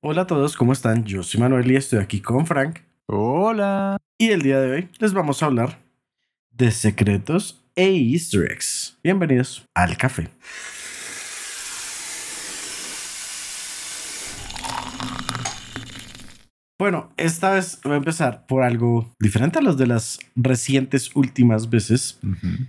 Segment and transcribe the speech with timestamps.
[0.00, 1.04] Hola a todos, ¿cómo están?
[1.04, 2.78] Yo soy Manuel y estoy aquí con Frank.
[3.06, 3.96] Hola.
[4.16, 5.80] Y el día de hoy les vamos a hablar
[6.52, 8.96] de secretos e easter eggs.
[9.02, 10.28] Bienvenidos al café.
[16.78, 21.70] Bueno, esta vez voy a empezar por algo diferente a los de las recientes últimas
[21.70, 22.20] veces.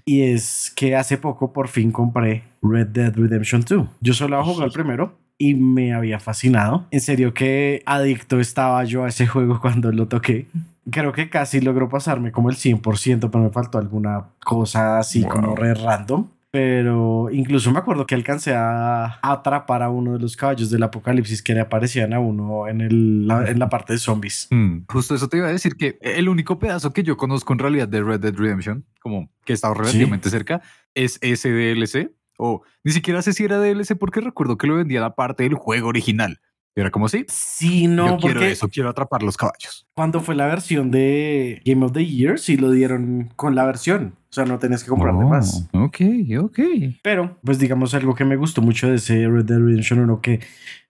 [0.03, 3.87] Y es que hace poco por fin compré Red Dead Redemption 2.
[4.01, 6.85] Yo solo he jugado el primero y me había fascinado.
[6.91, 10.45] En serio que adicto estaba yo a ese juego cuando lo toqué.
[10.91, 15.55] Creo que casi logró pasarme como el 100%, pero me faltó alguna cosa así como
[15.55, 16.27] re random.
[16.51, 21.43] Pero incluso me acuerdo que alcancé a atrapar a uno de los caballos del apocalipsis
[21.43, 24.47] que le aparecían a uno en, el, la, en la parte de zombies.
[24.49, 27.59] Mm, justo eso te iba a decir que el único pedazo que yo conozco en
[27.59, 30.61] realidad de Red Dead Redemption, como que está relativamente cerca,
[30.95, 32.11] es ese DLC.
[32.41, 35.55] O ni siquiera sé si era DLC porque recuerdo que lo vendía la parte del
[35.55, 36.39] juego original.
[36.75, 37.25] Era como si.
[37.27, 39.85] Sí, no, yo quiero eso, quiero atrapar los caballos.
[39.95, 44.13] Cuando fue la versión de Game of the Year, sí lo dieron con la versión.
[44.29, 45.67] O sea, no tenés que comprarte Oh, más.
[45.73, 45.97] Ok,
[46.39, 46.59] ok.
[47.03, 50.39] Pero, pues digamos algo que me gustó mucho de ese Red Dead Redemption 1 que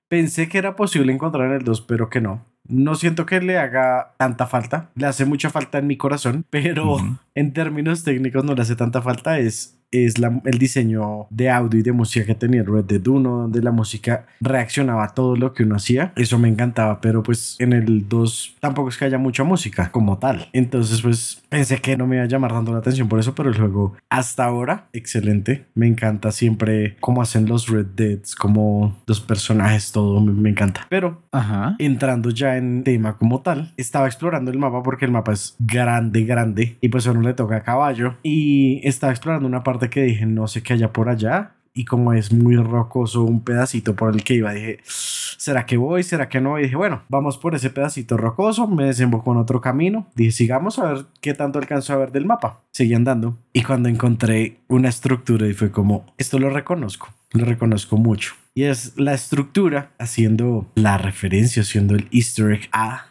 [0.08, 2.46] pensé que era posible encontrar en el 2, pero que no.
[2.68, 4.92] No siento que le haga tanta falta.
[4.94, 6.98] Le hace mucha falta en mi corazón, pero
[7.34, 9.40] en términos técnicos no le hace tanta falta.
[9.40, 13.06] Es, es la- el diseño de audio y de música que tenía el Red Dead
[13.08, 16.14] 1, donde la música reaccionaba a todo lo que uno hacía.
[16.16, 20.18] Eso me encantaba, pero pues en el 2 tampoco es que haya mucha música como
[20.20, 20.48] tal.
[20.54, 23.50] Entonces, pues pensé que no me iba a llamar tanto la atención por eso, pero
[23.50, 25.66] el juego hasta ahora, excelente.
[25.76, 30.86] Me encanta siempre cómo hacen los Red Deads, como los personajes, todo me, me encanta.
[30.90, 31.76] Pero Ajá.
[31.80, 36.24] entrando ya en tema como tal, estaba explorando el mapa porque el mapa es grande,
[36.26, 40.04] grande y pues a uno le toca a caballo y estaba explorando una parte que
[40.04, 44.14] dije no sé qué haya por allá y como es muy rocoso un pedacito por
[44.14, 46.04] el que iba dije ¿será que voy?
[46.04, 46.60] ¿será que no?
[46.60, 50.80] y dije bueno vamos por ese pedacito rocoso me desemboco en otro camino dije sigamos
[50.80, 54.90] a ver qué tanto alcanzo a ver del mapa seguí andando y cuando encontré una
[54.90, 60.68] estructura y fue como esto lo reconozco lo reconozco mucho y es la estructura haciendo
[60.76, 63.09] la referencia haciendo el easter egg a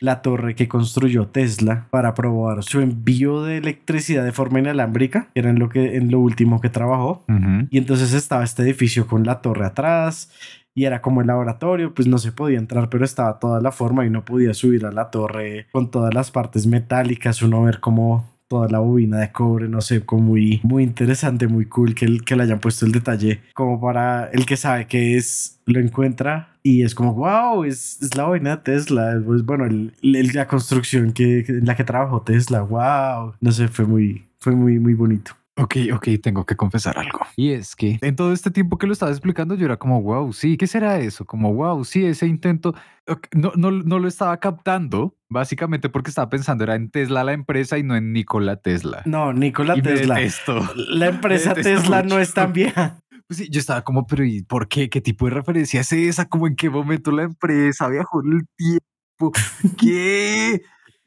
[0.00, 5.40] La torre que construyó Tesla para probar su envío de electricidad de forma inalámbrica, que
[5.40, 7.24] era en lo, que, en lo último que trabajó.
[7.70, 10.30] Y entonces estaba este edificio con la torre atrás
[10.74, 14.06] y era como el laboratorio, pues no se podía entrar, pero estaba toda la forma
[14.06, 18.37] y no podía subir a la torre con todas las partes metálicas, uno ver como
[18.48, 22.24] toda la bobina de cobre, no sé, como muy, muy interesante, muy cool que, el-
[22.24, 26.56] que le hayan puesto el detalle, como para el que sabe que es, lo encuentra
[26.62, 30.46] y es como, wow, es, es la bobina de Tesla, pues bueno, el, el- la
[30.48, 34.94] construcción que, en la que trabajó Tesla, wow, no sé, fue muy, fue muy, muy
[34.94, 35.32] bonito.
[35.58, 37.20] Ok, ok, tengo que confesar algo.
[37.36, 40.32] Y es que en todo este tiempo que lo estaba explicando, yo era como, wow,
[40.32, 41.24] sí, ¿qué será eso?
[41.24, 42.74] Como, wow, sí, ese intento.
[43.06, 47.32] Ok, No, no, no lo estaba captando, básicamente porque estaba pensando era en Tesla la
[47.32, 49.02] empresa y no en Nikola Tesla.
[49.04, 50.14] No, Nikola y me Tesla.
[50.14, 50.68] detesto.
[50.76, 52.20] La empresa Detesto Tesla no mucho.
[52.20, 53.00] es tan vieja.
[53.26, 54.88] Pues sí, yo estaba como, pero ¿y por qué?
[54.88, 56.28] ¿Qué tipo de referencia es esa?
[56.28, 59.32] ¿Cómo en qué momento la empresa viajó en el tiempo?
[59.76, 60.62] ¿Qué?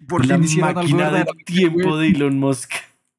[0.07, 2.73] ¿Por la qué no algo máquina del tiempo de Elon Musk.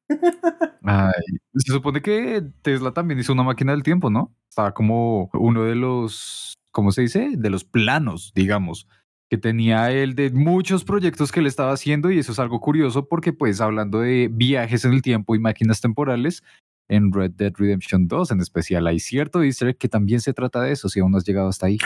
[0.83, 1.11] Ay,
[1.55, 4.35] se supone que Tesla también hizo una máquina del tiempo, ¿no?
[4.49, 7.31] Estaba como uno de los, ¿cómo se dice?
[7.37, 8.87] De los planos, digamos,
[9.29, 13.07] que tenía él de muchos proyectos que él estaba haciendo y eso es algo curioso
[13.07, 16.43] porque pues hablando de viajes en el tiempo y máquinas temporales,
[16.89, 20.73] en Red Dead Redemption 2 en especial hay cierto easter que también se trata de
[20.73, 21.77] eso, si aún no has llegado hasta ahí.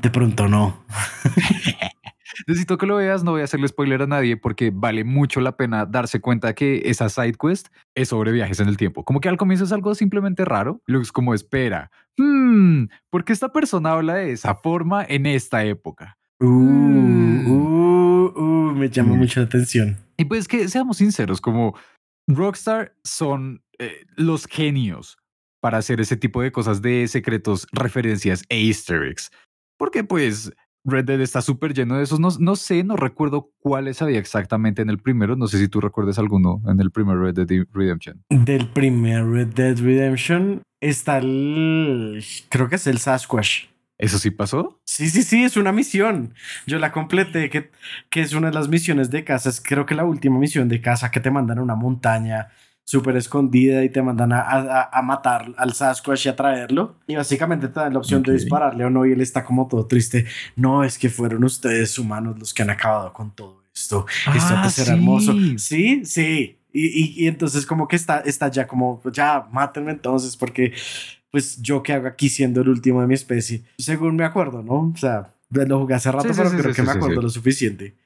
[0.00, 0.84] De pronto no.
[2.46, 5.56] Necesito que lo veas, no voy a hacerle spoiler a nadie porque vale mucho la
[5.56, 9.04] pena darse cuenta que esa side quest es sobre viajes en el tiempo.
[9.04, 13.32] Como que al comienzo es algo simplemente raro, luego es como espera, hmm, ¿por qué
[13.32, 16.16] esta persona habla de esa forma en esta época?
[16.40, 17.50] Uh, Mm.
[17.50, 19.18] uh, uh, me llama Mm.
[19.18, 19.96] mucho la atención.
[20.18, 21.74] Y pues que seamos sinceros, como
[22.28, 25.16] Rockstar son eh, los genios
[25.60, 29.30] para hacer ese tipo de cosas de secretos, referencias e easter eggs.
[29.78, 30.52] Porque pues
[30.86, 32.20] Red Dead está súper lleno de esos.
[32.20, 35.34] No, no sé, no recuerdo cuáles había exactamente en el primero.
[35.36, 38.22] No sé si tú recuerdas alguno en el primer Red Dead Redemption.
[38.30, 42.24] Del primer Red Dead Redemption está el.
[42.48, 43.64] Creo que es el Sasquatch.
[43.98, 44.80] ¿Eso sí pasó?
[44.84, 46.34] Sí, sí, sí, es una misión.
[46.66, 47.70] Yo la completé, que,
[48.10, 49.48] que es una de las misiones de casa.
[49.48, 52.48] Es creo que la última misión de casa que te mandan a una montaña
[52.88, 56.94] súper escondida y te mandan a, a, a matar al Sasquatch y a traerlo.
[57.08, 59.86] Y básicamente te dan la opción de dispararle o no y él está como todo
[59.86, 60.24] triste.
[60.54, 64.06] No, es que fueron ustedes humanos los que han acabado con todo esto.
[64.34, 64.88] Esto Ah, sí.
[64.88, 65.34] hermoso.
[65.58, 66.58] Sí, sí.
[66.72, 70.72] Y, y, y entonces como que está, está ya como, ya, mátenme entonces porque
[71.32, 73.64] pues yo que hago aquí siendo el último de mi especie.
[73.78, 74.92] Según me acuerdo, ¿no?
[74.94, 77.96] O sea, Lo jugué hace rato, Sí, pero sí, creo que me acuerdo lo suficiente.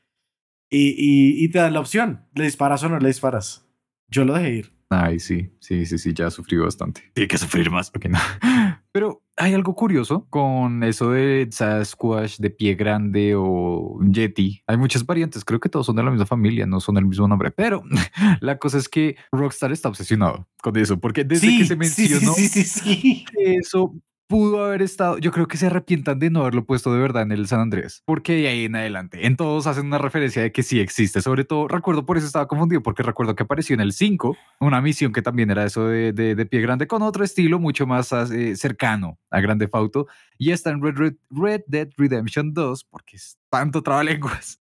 [0.71, 3.67] Y, y, y te da la opción, ¿le disparas o no le disparas?
[4.11, 4.73] Yo lo dejé ir.
[4.93, 7.13] Ay, sí, sí, sí, sí, ya sufrí bastante.
[7.15, 7.93] Tiene que sufrir más.
[7.95, 8.19] Ok, no.
[8.93, 14.65] Pero hay algo curioso con eso de Sasquatch, de pie grande o Yeti.
[14.67, 15.45] Hay muchas variantes.
[15.45, 17.53] Creo que todos son de la misma familia, no son el mismo nombre.
[17.53, 17.85] Pero
[18.41, 21.79] la cosa es que Rockstar está obsesionado con eso, porque desde sí, que se sí,
[21.79, 23.25] mencionó sí, sí, sí, sí.
[23.37, 23.95] eso
[24.31, 25.19] pudo haber estado.
[25.19, 28.05] Yo creo que se arrepientan de no haberlo puesto de verdad en el San Andrés,
[28.07, 31.21] porque de ahí en adelante, en todos hacen una referencia de que sí existe.
[31.21, 34.81] Sobre todo, recuerdo por eso estaba confundido, porque recuerdo que apareció en el 5 una
[34.81, 38.55] misión que también era eso de, de, pie grande con otro estilo mucho más eh,
[38.55, 40.07] cercano a Grande Fauto.
[40.39, 44.61] Y está en Red, Red, Red Dead Redemption 2, porque es tanto trabalenguas.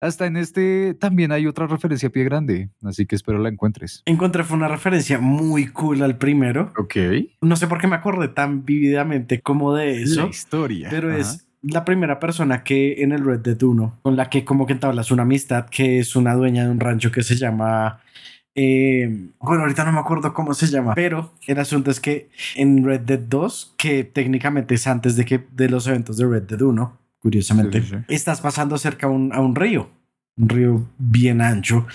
[0.00, 4.02] Hasta en este también hay otra referencia a pie grande, así que espero la encuentres.
[4.06, 6.72] Encontré fue una referencia muy cool al primero.
[6.76, 6.96] Ok.
[7.40, 10.22] No sé por qué me acordé tan vividamente como de eso.
[10.24, 10.88] La historia.
[10.90, 11.18] Pero Ajá.
[11.18, 14.74] es la primera persona que en el Red Dead 1, con la que como que
[14.74, 18.00] entablas una amistad, que es una dueña de un rancho que se llama...
[18.54, 22.84] eh, bueno, ahorita no me acuerdo cómo se llama, pero el asunto es que en
[22.84, 26.60] Red Dead 2, que técnicamente es antes de, que, de los eventos de Red Dead
[26.60, 28.14] 1, curiosamente, Sí, sí, sí.
[28.14, 29.90] estás pasando cerca a un, a un río,
[30.36, 31.86] un río bien ancho,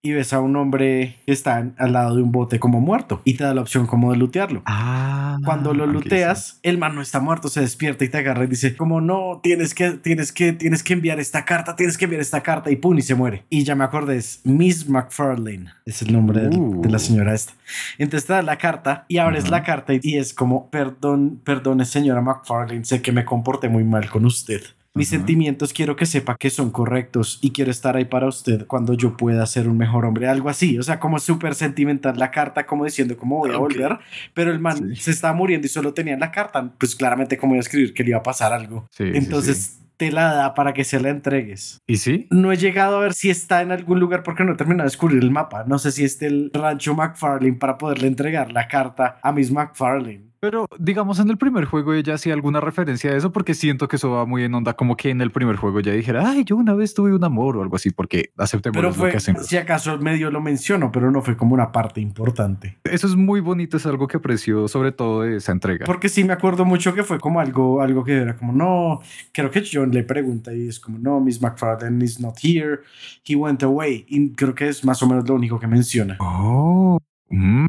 [0.00, 3.34] y ves a un hombre que está al lado de un bote como muerto, y
[3.34, 4.62] te da la opción como de lootearlo.
[4.64, 8.44] Ah, Cuando lo ok, looteas, el man no está muerto, se despierta y te agarra
[8.44, 12.04] y dice, como no, tienes que, tienes que, tienes que enviar esta carta, tienes que
[12.04, 13.44] enviar esta carta y pum, y se muere.
[13.50, 16.80] Y ya me acordé, es Miss McFarlane, es el nombre del- Uh.
[16.80, 17.52] de la señora esta.
[17.98, 19.50] Entonces te da la carta y abres Ajá.
[19.52, 23.84] la carta y, y es como, perdón, perdone señora McFarlane, sé que me comporté muy
[23.84, 24.62] mal con usted.
[24.94, 28.94] Mis sentimientos quiero que sepa que son correctos y quiero estar ahí para usted cuando
[28.94, 32.66] yo pueda ser un mejor hombre, algo así, o sea, como súper sentimental la carta,
[32.66, 33.98] como diciendo cómo voy a volver,
[34.34, 34.96] pero el man Sí.
[34.96, 38.02] se estaba muriendo y solo tenía la carta, pues claramente como iba a escribir que
[38.02, 38.88] le iba a pasar algo.
[38.90, 39.84] Sí, Entonces sí.
[39.98, 41.78] te la da para que se la entregues.
[41.86, 42.26] ¿Y sí?
[42.30, 44.90] No he llegado a ver si está en algún lugar porque no he terminado de
[44.92, 45.64] descubrir el mapa.
[45.68, 50.22] No sé si está el rancho McFarlane para poderle entregar la carta a Miss McFarlane.
[50.40, 53.96] Pero digamos en el primer juego ella hacía alguna referencia a eso porque siento que
[53.96, 56.56] eso va muy en onda como que en el primer juego ya dijera, ay, yo
[56.56, 59.42] una vez tuve un amor o algo así porque aceptemos Pero lo fue, que hacen.
[59.42, 62.78] si acaso medio lo menciono, pero no fue como una parte importante.
[62.84, 65.86] Eso es muy bonito, es algo que aprecio sobre todo de esa entrega.
[65.86, 69.00] Porque sí me acuerdo mucho que fue como algo, algo que era como, no,
[69.32, 72.80] creo que John le pregunta y es como, no, Miss McFarlane is not here,
[73.28, 74.04] he went away.
[74.08, 76.16] Y creo que es más o menos lo único que menciona.
[76.20, 76.98] Oh,
[77.28, 77.66] mm.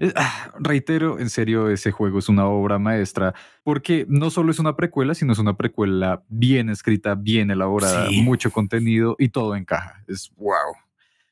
[0.00, 4.58] Eh, ah, Reitero, en serio, ese juego es una obra maestra porque no solo es
[4.58, 8.22] una precuela, sino es una precuela bien escrita, bien elaborada, Sí.
[8.22, 10.02] mucho contenido y todo encaja.
[10.08, 10.52] Es wow.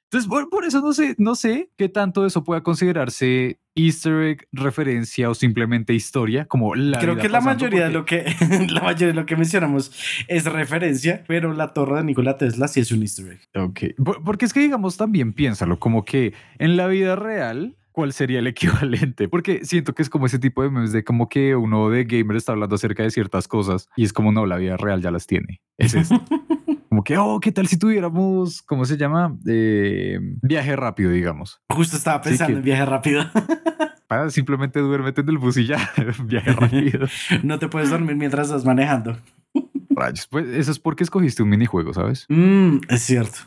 [0.04, 4.48] Entonces, por, por eso no sé, no sé qué tanto eso pueda considerarse easter egg,
[4.50, 8.24] referencia o simplemente historia, como la Creo que la mayoría de lo que
[8.70, 9.92] la mayoría de lo que mencionamos
[10.26, 13.40] es referencia, pero la torre de Nikola Tesla sí es un easter egg.
[13.62, 18.12] Ok, Por- porque es que digamos también piénsalo, como que en la vida real, ¿cuál
[18.12, 19.28] sería el equivalente?
[19.28, 22.36] Porque siento que es como ese tipo de memes de como que uno de gamer
[22.36, 25.26] está hablando acerca de ciertas cosas y es como no, la vida real ya las
[25.26, 25.60] tiene.
[25.78, 26.20] Es esto.
[26.88, 29.36] como que, oh, ¿qué tal si tuviéramos, ¿cómo se llama?
[29.46, 31.60] Eh, viaje rápido, digamos.
[31.70, 33.24] Justo estaba pensando que- en viaje rápido.
[34.08, 35.90] Para simplemente duérmete en el bus y ya,
[36.24, 37.06] viaje rápido.
[37.44, 39.16] no te puedes dormir mientras estás manejando.
[39.90, 42.24] Rayos, pues eso es porque escogiste un minijuego, ¿sabes?
[42.28, 43.38] Mm, es cierto.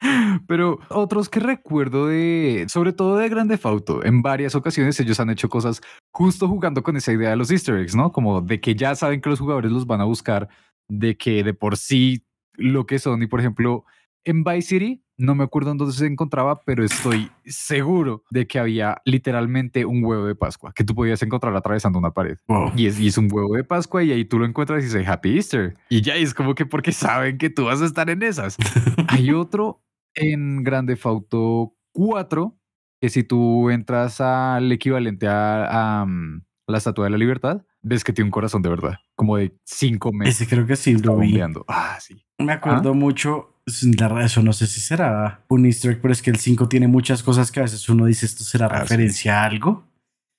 [0.46, 5.30] Pero otros que recuerdo de, sobre todo de Grande Fauto, en varias ocasiones ellos han
[5.30, 5.80] hecho cosas
[6.12, 8.12] justo jugando con esa idea de los easter eggs, ¿no?
[8.12, 10.48] Como de que ya saben que los jugadores los van a buscar,
[10.88, 13.22] de que de por sí lo que son.
[13.22, 13.84] Y por ejemplo,
[14.24, 18.58] en Vice City, no me acuerdo en dónde se encontraba, pero estoy seguro de que
[18.58, 22.38] había literalmente un huevo de Pascua que tú podías encontrar atravesando una pared.
[22.48, 22.72] Wow.
[22.74, 25.06] Y es, y es un huevo de Pascua y ahí tú lo encuentras y dice
[25.06, 25.76] Happy Easter.
[25.90, 28.56] Y ya es como que porque saben que tú vas a estar en esas.
[29.08, 29.82] Hay otro
[30.14, 32.56] en Grande Fauto 4
[33.00, 38.04] que si tú entras al equivalente a, a, um, la Estatua de la Libertad, ves
[38.04, 40.34] que tiene un corazón de verdad, como de 5 metros.
[40.36, 41.40] Ese creo que sí lo vi.
[41.66, 42.22] Ah, sí.
[42.38, 43.54] Me acuerdo mucho,
[43.96, 46.68] la verdad, eso no sé si será un easter egg, pero es que el 5
[46.68, 48.80] tiene muchas cosas que a veces uno dice esto será Ah, sí.
[48.82, 49.86] referencia a algo.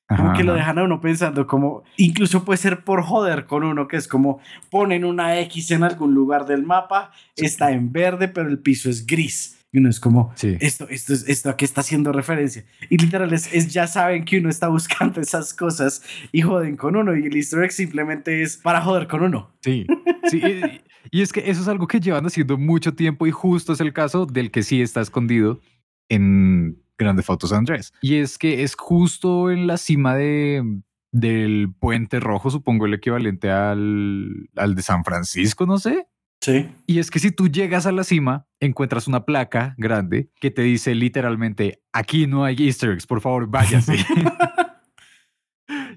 [0.07, 3.63] Como Ajá, que lo dejan a uno pensando como, incluso puede ser por joder con
[3.63, 7.45] uno, que es como ponen una X en algún lugar del mapa, Sí.
[7.45, 9.57] está en verde, pero el piso es gris.
[9.73, 10.57] Y uno es como, Sí.
[10.59, 12.65] esto, esto, es, esto a qué está haciendo referencia.
[12.89, 16.95] Y literal es, es ya saben que uno está buscando esas cosas y joden con
[16.95, 17.15] uno.
[17.15, 19.51] Y el easter egg simplemente es para joder con uno.
[19.61, 19.87] Sí,
[20.29, 20.41] sí.
[20.43, 23.79] y, y es que eso es algo que llevan haciendo mucho tiempo y justo es
[23.79, 25.61] el caso del que sí está escondido
[26.09, 27.93] en Grande Fotos Andrés.
[28.01, 33.49] Y es que es justo en la cima de, del Puente Rojo, supongo el equivalente
[33.49, 36.05] al, al de San Francisco, no sé.
[36.41, 36.69] Sí.
[36.87, 40.63] Y es que si tú llegas a la cima, encuentras una placa grande que te
[40.63, 43.97] dice literalmente, aquí no hay easter eggs, por favor, váyase.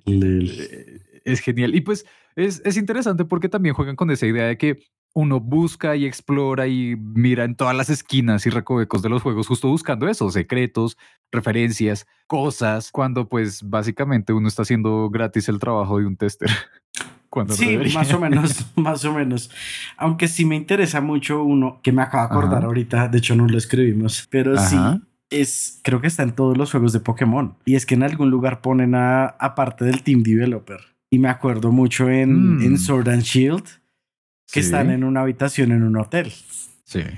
[0.06, 1.74] Eh, es genial.
[1.74, 2.04] Y pues
[2.36, 4.78] es, es interesante porque también juegan con esa idea de que
[5.14, 9.46] uno busca y explora y mira en todas las esquinas y recovecos de los juegos
[9.46, 10.98] justo buscando eso, secretos,
[11.30, 16.50] referencias, cosas, cuando pues básicamente uno está haciendo gratis el trabajo de un tester.
[17.34, 19.50] Cuando sí, más o menos, más o menos.
[19.96, 23.48] Aunque sí me interesa mucho uno que me acabo de acordar ahorita, de hecho no
[23.48, 24.76] lo escribimos, pero sí
[25.30, 27.56] es, creo que está en todos los juegos de Pokémon.
[27.64, 30.78] Y es que en algún lugar ponen a, aparte del Team Developer.
[31.10, 32.78] Y me acuerdo mucho en, en mm.
[32.78, 33.64] Sword and Shield,
[34.52, 36.32] que están en una habitación en un hotel.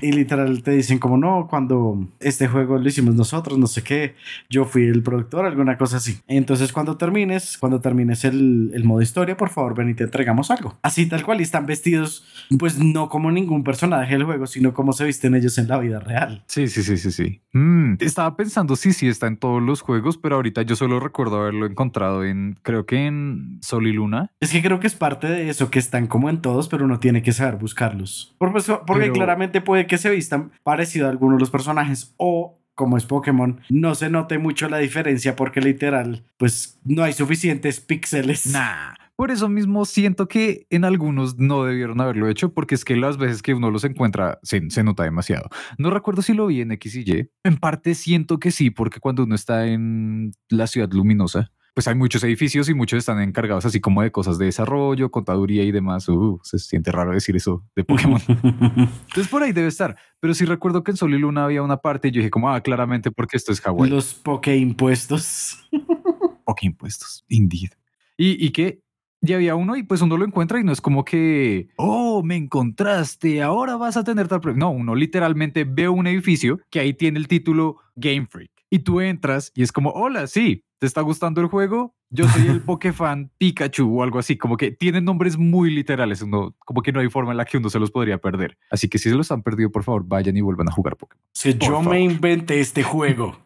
[0.01, 4.15] Y literal te dicen como no, cuando este juego lo hicimos nosotros, no sé qué,
[4.49, 6.19] yo fui el productor, alguna cosa así.
[6.29, 10.51] Entonces cuando termines, cuando termines el, el modo historia, por favor ven y te entregamos
[10.51, 10.79] algo.
[10.83, 12.25] Así tal cual, y están vestidos
[12.59, 16.01] pues no como ningún personaje del juego, sino como se visten ellos en la vida
[16.01, 16.43] real.
[16.47, 17.41] Sí, sí, sí, sí, sí.
[17.53, 21.41] Mm, estaba pensando, sí, sí, está en todos los juegos, pero ahorita yo solo recuerdo
[21.41, 24.31] haberlo encontrado en, creo que en Sol y Luna.
[24.41, 26.99] Es que creo que es parte de eso, que están como en todos, pero uno
[27.01, 28.35] tiene que saber buscarlos.
[28.39, 32.99] Porque, porque claramente puede que se vistan parecido a algunos de los personajes o como
[32.99, 38.47] es Pokémon, no se note mucho la diferencia porque literal, pues no hay suficientes píxeles.
[38.47, 38.95] Nah.
[39.17, 43.17] Por eso mismo siento que en algunos no debieron haberlo hecho, porque es que las
[43.17, 45.49] veces que uno los encuentra se, se, nota demasiado.
[45.79, 47.31] No recuerdo si lo vi en X y Y.
[47.43, 51.95] En parte siento que sí, porque cuando uno está en la ciudad luminosa, pues hay
[51.95, 56.09] muchos edificios y muchos están encargados así como de cosas de desarrollo, contaduría y demás.
[56.09, 58.19] Uh, se siente raro decir eso de Pokémon.
[58.29, 59.95] Entonces por ahí debe estar.
[60.19, 62.51] Pero sí recuerdo que en Sol y Luna había una parte y yo dije como,
[62.51, 63.91] ah, claramente porque esto es Hawái.
[63.91, 65.69] Los Poké impuestos.
[66.47, 67.73] Poké impuestos, indeed.
[68.17, 68.81] Y, y que
[69.21, 72.37] ya había uno y pues uno lo encuentra y no es como que, oh, me
[72.37, 74.41] encontraste, ahora vas a tener tal...
[74.57, 78.51] No, uno literalmente ve un edificio que ahí tiene el título Game Freak.
[78.71, 81.95] Y tú entras y es como, hola, sí, ¿te está gustando el juego?
[82.11, 86.55] Yo soy el Pokefan Pikachu o algo así, como que tienen nombres muy literales, uno,
[86.59, 88.59] como que no hay forma en la que uno se los podría perder.
[88.71, 91.25] Así que si se los han perdido, por favor, vayan y vuelvan a jugar Pokémon.
[91.33, 93.37] Si yo me inventé este juego.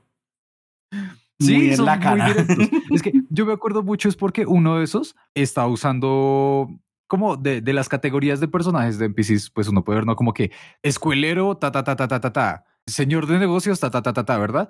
[1.42, 1.70] Sí, muy
[2.90, 6.68] es que yo me acuerdo mucho es porque uno de esos está usando
[7.06, 10.16] como de, de, las categorías de personajes de NPCs, pues uno puede ver, ¿no?
[10.16, 14.02] Como que escuelero, ta, ta, ta, ta, ta, ta, ta señor de negocios, ta, ta,
[14.02, 14.68] ta, ta, ta ¿verdad?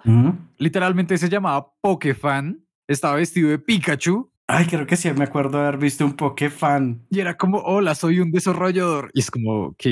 [0.59, 4.31] Literalmente se llamaba Pokefan, estaba vestido de Pikachu.
[4.47, 7.07] Ay, creo que sí, me acuerdo de haber visto un Pokefan.
[7.11, 9.11] Y era como, hola, soy un desarrollador.
[9.15, 9.85] Y es como, ok.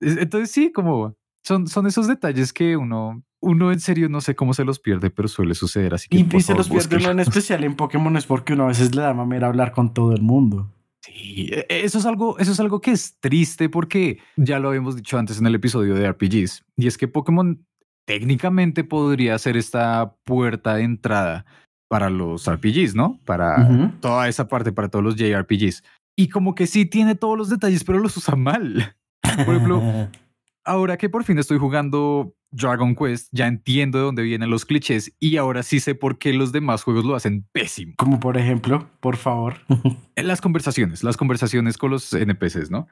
[0.00, 4.54] Entonces sí, como son, son esos detalles que uno, uno en serio no sé cómo
[4.54, 6.08] se los pierde, pero suele suceder así.
[6.08, 9.02] Que, y se los pierde en especial en Pokémon es porque uno a veces le
[9.02, 10.72] da mamera hablar con todo el mundo.
[11.08, 14.68] Sí, e, e, eso es algo, eso es algo que es triste porque ya lo
[14.68, 17.64] habíamos dicho antes en el episodio de RPGs y es que Pokémon
[18.06, 21.44] técnicamente podría ser esta puerta de entrada
[21.88, 23.20] para los RPGs, ¿no?
[23.24, 25.82] Para toda esa parte, para todos los JRPGs.
[26.16, 28.96] Y como que sí tiene todos los detalles, pero los usa mal.
[29.22, 29.82] Por ejemplo,
[30.64, 35.14] ahora que por fin estoy jugando Dragon Quest, ya entiendo de dónde vienen los clichés
[35.18, 37.94] y ahora sí sé por qué los demás juegos lo hacen pésimo.
[37.96, 39.56] Como por ejemplo, por favor.
[40.16, 42.88] las conversaciones, las conversaciones con los NPCs, ¿no?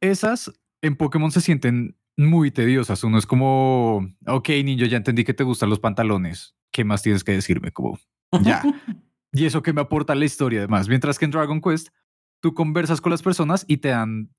[0.00, 0.52] Esas
[0.82, 3.04] en Pokémon se sienten muy tediosas.
[3.04, 6.56] Uno es como, ok, niño, ya entendí que te gustan los pantalones.
[6.72, 7.72] ¿Qué más tienes que decirme?
[7.72, 7.98] Como,
[8.42, 8.62] ya.
[9.32, 10.88] y eso que me aporta la historia, además.
[10.88, 11.88] Mientras que en Dragon Quest,
[12.40, 14.30] tú conversas con las personas y te dan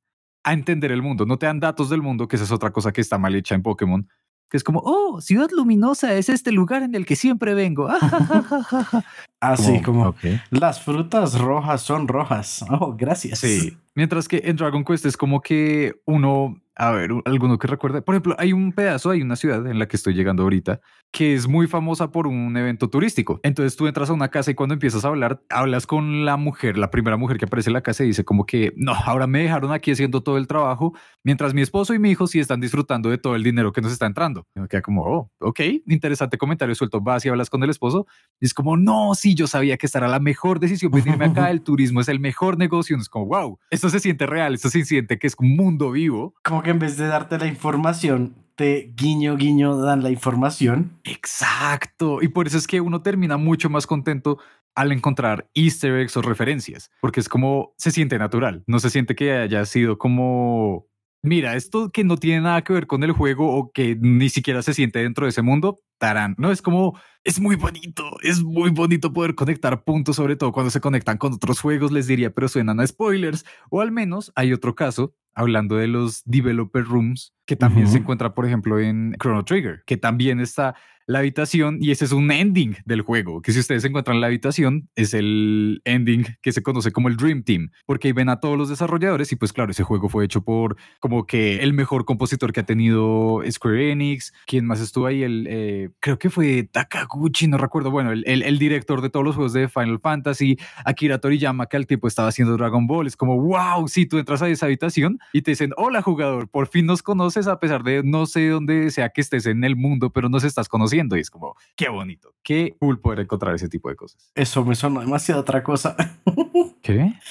[0.44, 2.94] a entender el mundo, no te dan datos del mundo, que esa es otra cosa
[2.94, 4.08] que está mal hecha en Pokémon,
[4.50, 7.90] que es como, oh, Ciudad Luminosa es este lugar en el que siempre vengo.
[9.40, 10.16] Así como,
[10.50, 12.66] las frutas rojas son rojas.
[12.80, 13.40] Oh, gracias.
[13.40, 13.76] Sí.
[13.96, 18.02] Mientras que en Dragon Quest es como que uno a ver, alguno que recuerde.
[18.02, 20.80] Por ejemplo, hay un pedazo, hay una ciudad en la que estoy llegando ahorita
[21.12, 23.40] que es muy famosa por un evento turístico.
[23.44, 26.78] Entonces tú entras a una casa y cuando empiezas a hablar, hablas con la mujer,
[26.78, 29.42] la primera mujer que aparece en la casa y dice como que no, ahora me
[29.42, 30.94] dejaron aquí haciendo todo el trabajo,
[31.24, 33.92] mientras mi esposo y mi hijo sí están disfrutando de todo el dinero que nos
[33.92, 34.46] está entrando.
[34.56, 37.02] Y me queda como, oh, ok, interesante comentario suelto.
[37.02, 38.06] Vas y hablas con el esposo
[38.40, 41.50] y es como, no, sí, yo sabía que esta era la mejor decisión venirme acá.
[41.50, 42.98] El turismo es el mejor negocio.
[42.98, 45.92] Y es como, wow, esto se siente real, esto se siente que es un mundo
[45.92, 46.36] vivo.
[46.44, 51.00] Como que en vez de darte la información, te guiño, guiño, dan la información.
[51.06, 52.22] Exacto.
[52.22, 54.38] Y por eso es que uno termina mucho más contento
[54.76, 59.16] al encontrar easter eggs o referencias, porque es como se siente natural, no se siente
[59.16, 60.88] que haya sido como
[61.24, 64.62] mira, esto que no tiene nada que ver con el juego o que ni siquiera
[64.62, 65.80] se siente dentro de ese mundo,
[66.38, 70.70] No es como, es muy bonito, es muy bonito poder conectar puntos, sobre todo cuando
[70.70, 73.46] se conectan con otros juegos, les diría, pero suenan a spoilers.
[73.70, 78.34] O al menos hay otro caso, hablando de los developer rooms, que también se encuentra,
[78.34, 80.76] por ejemplo, en Chrono Trigger, que también está
[81.08, 84.90] la habitación y ese es un ending del juego, que si ustedes encuentran la habitación
[84.96, 88.58] es el ending que se conoce como el Dream Team, porque ahí ven a todos
[88.58, 92.52] los desarrolladores y pues claro, ese juego fue hecho por como que el mejor compositor
[92.52, 97.48] que ha tenido Square Enix, quien más estuvo ahí, el, eh, creo que fue Takaguchi,
[97.48, 101.68] no recuerdo, bueno, el, el, director de todos los juegos de Final Fantasy, Akira Toriyama,
[101.68, 104.66] que al tiempo estaba haciendo Dragon Ball, es como, wow, si tú entras a esa
[104.66, 108.48] habitación y te dicen, hola jugador, por fin nos conoces a pesar de no sé
[108.50, 111.90] dónde sea que estés en el mundo, pero nos estás conociendo y es como, qué
[111.90, 114.32] bonito, qué cool poder encontrar ese tipo de cosas.
[114.36, 115.96] Eso me sonó demasiado otra cosa.
[116.82, 117.14] ¿Qué?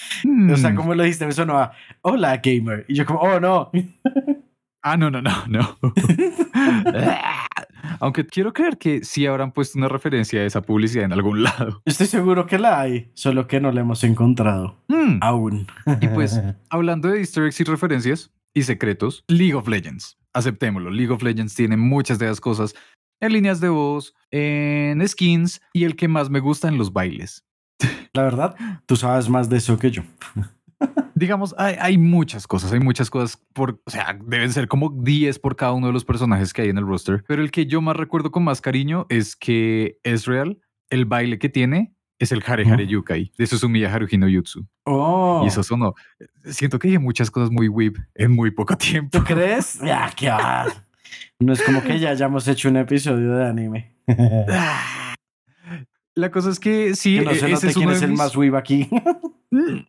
[0.52, 0.76] O sea, mm.
[0.76, 1.72] como lo dijiste, me sonó a,
[2.02, 2.84] hola gamer.
[2.88, 3.70] Y yo como, oh no.
[4.88, 5.76] Ah, no, no, no, no.
[8.00, 11.82] Aunque quiero creer que sí habrán puesto una referencia a esa publicidad en algún lado.
[11.84, 14.76] Estoy seguro que la hay, solo que no la hemos encontrado.
[14.86, 15.18] Mm.
[15.22, 15.66] Aún.
[16.00, 16.40] Y pues,
[16.70, 20.18] hablando de easter eggs y referencias y secretos, League of Legends.
[20.32, 22.76] Aceptémoslo, League of Legends tiene muchas de esas cosas
[23.20, 27.44] en líneas de voz, en skins y el que más me gusta en los bailes.
[28.12, 28.54] La verdad,
[28.86, 30.04] tú sabes más de eso que yo.
[31.14, 35.56] Digamos, hay, muchas cosas, hay muchas cosas por, o sea, deben ser como 10 por
[35.56, 37.96] cada uno de los personajes que hay en el roster, pero el que yo más
[37.96, 40.58] recuerdo con más cariño es que es real,
[40.90, 44.66] el baile que tiene es el Hare Hare Yukai de Susumiya Haruhi no Jutsu.
[44.84, 45.42] Oh.
[45.44, 45.94] Y eso sonó.
[46.44, 49.18] Siento que hay muchas cosas muy weeb en muy poco tiempo.
[49.18, 49.78] ¿Tú crees?
[49.80, 50.30] Ya, qué
[51.38, 53.94] no es como que ya hayamos hecho un episodio de anime.
[56.14, 57.18] La cosa es que sí.
[57.18, 58.88] Que no sé ese quién es el más weeb aquí.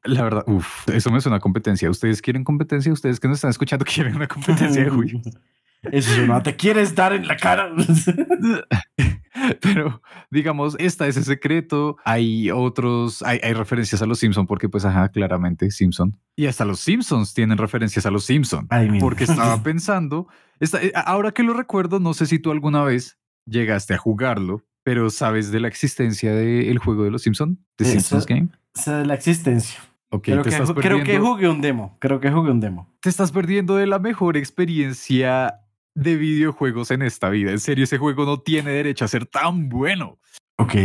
[0.04, 1.90] La verdad, uff, eso me suena a competencia.
[1.90, 2.92] ¿Ustedes quieren competencia?
[2.92, 5.22] ¿Ustedes que nos están escuchando quieren una competencia de weeb?
[5.92, 7.72] Eso no te quieres dar en la cara.
[9.62, 11.98] Pero digamos, esta es el secreto.
[12.04, 16.18] Hay otros, hay, hay referencias a los Simpsons, porque pues, ajá, claramente Simpson.
[16.36, 18.68] Y hasta los Simpsons tienen referencias a los Simpsons.
[19.00, 20.28] Porque estaba pensando,
[20.60, 25.10] eh, ahora que lo recuerdo, no sé si tú alguna vez llegaste a jugarlo, pero
[25.10, 27.58] ¿sabes de la existencia del juego de los Simpsons?
[27.78, 28.48] ¿De Simpsons Game?
[28.74, 29.82] Sé de la existencia.
[30.24, 31.98] creo, que, creo que jugué un demo.
[32.00, 32.88] Creo que jugué un demo.
[33.02, 35.60] Te estás perdiendo de la mejor experiencia
[35.94, 37.52] de videojuegos en esta vida.
[37.52, 40.20] En serio, ese juego no tiene derecho a ser tan bueno.
[40.56, 40.76] Ok.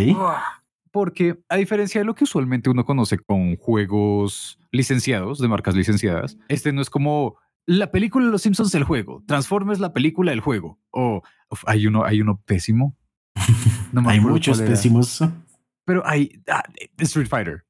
[0.91, 6.37] Porque a diferencia de lo que usualmente uno conoce con juegos licenciados, de marcas licenciadas,
[6.49, 7.37] este no es como
[7.67, 10.81] la película de los Simpsons el juego, Transformers la película del juego.
[10.91, 11.23] O
[11.67, 12.97] hay uno, hay uno pésimo.
[13.93, 15.23] No hay muchos pésimos.
[15.85, 16.63] Pero hay ah,
[16.99, 17.65] Street Fighter,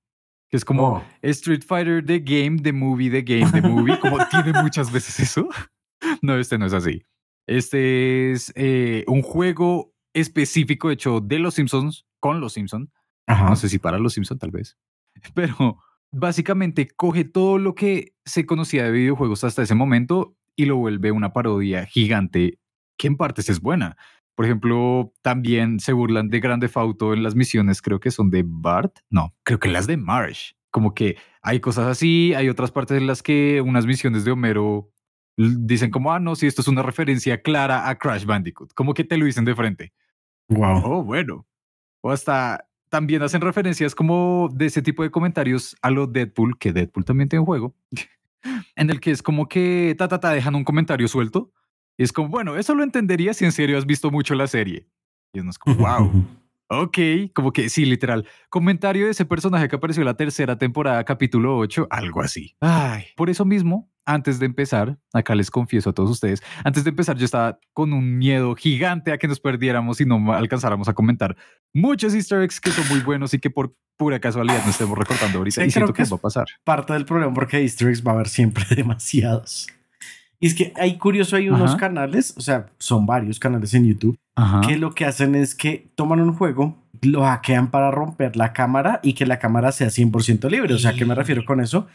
[0.50, 1.04] que es como oh.
[1.22, 5.48] Street Fighter the game, the movie, the game, the movie, como tiene muchas veces eso.
[6.20, 7.04] No, este no es así.
[7.46, 12.90] Este es eh, un juego específico hecho de los Simpsons, con los Simpsons.
[13.28, 14.76] No sé si para los Simpsons tal vez.
[15.34, 15.78] Pero
[16.10, 21.12] básicamente coge todo lo que se conocía de videojuegos hasta ese momento y lo vuelve
[21.12, 22.58] una parodia gigante
[22.98, 23.96] que en partes es buena.
[24.34, 28.44] Por ejemplo, también se burlan de Grande Fauto en las misiones, creo que son de
[28.46, 28.98] Bart.
[29.10, 30.52] No, creo que las de Marsh.
[30.70, 34.90] Como que hay cosas así, hay otras partes en las que unas misiones de Homero
[35.36, 39.04] dicen como, ah, no, si esto es una referencia clara a Crash Bandicoot, como que
[39.04, 39.92] te lo dicen de frente.
[40.48, 40.82] Wow.
[40.84, 41.46] Oh, bueno.
[42.00, 46.72] O hasta también hacen referencias como de ese tipo de comentarios a lo Deadpool, que
[46.72, 47.74] Deadpool también tiene un juego,
[48.76, 51.52] en el que es como que ta, ta, ta, dejan un comentario suelto.
[51.98, 54.88] Y es como, bueno, eso lo entendería si en serio has visto mucho la serie.
[55.32, 56.10] Y uno es como, wow.
[56.74, 56.98] Ok,
[57.34, 58.26] como que sí, literal.
[58.48, 62.56] Comentario de ese personaje que apareció en la tercera temporada, capítulo 8, algo así.
[62.60, 66.90] Ay, por eso mismo, antes de empezar, acá les confieso a todos ustedes, antes de
[66.90, 70.94] empezar yo estaba con un miedo gigante a que nos perdiéramos y no alcanzáramos a
[70.94, 71.36] comentar
[71.74, 75.38] muchos easter eggs que son muy buenos y que por pura casualidad no estemos recortando
[75.38, 76.46] ahorita y siento que, va a pasar.
[76.64, 79.68] Parte del problema porque easter eggs va a haber siempre demasiados.
[80.42, 84.18] Y es que hay curioso, hay unos canales, o sea, son varios canales en YouTube,
[84.66, 88.98] que lo que hacen es que toman un juego, lo hackean para romper la cámara
[89.04, 90.74] y que la cámara sea 100% libre.
[90.74, 91.86] O sea, ¿qué me refiero con eso?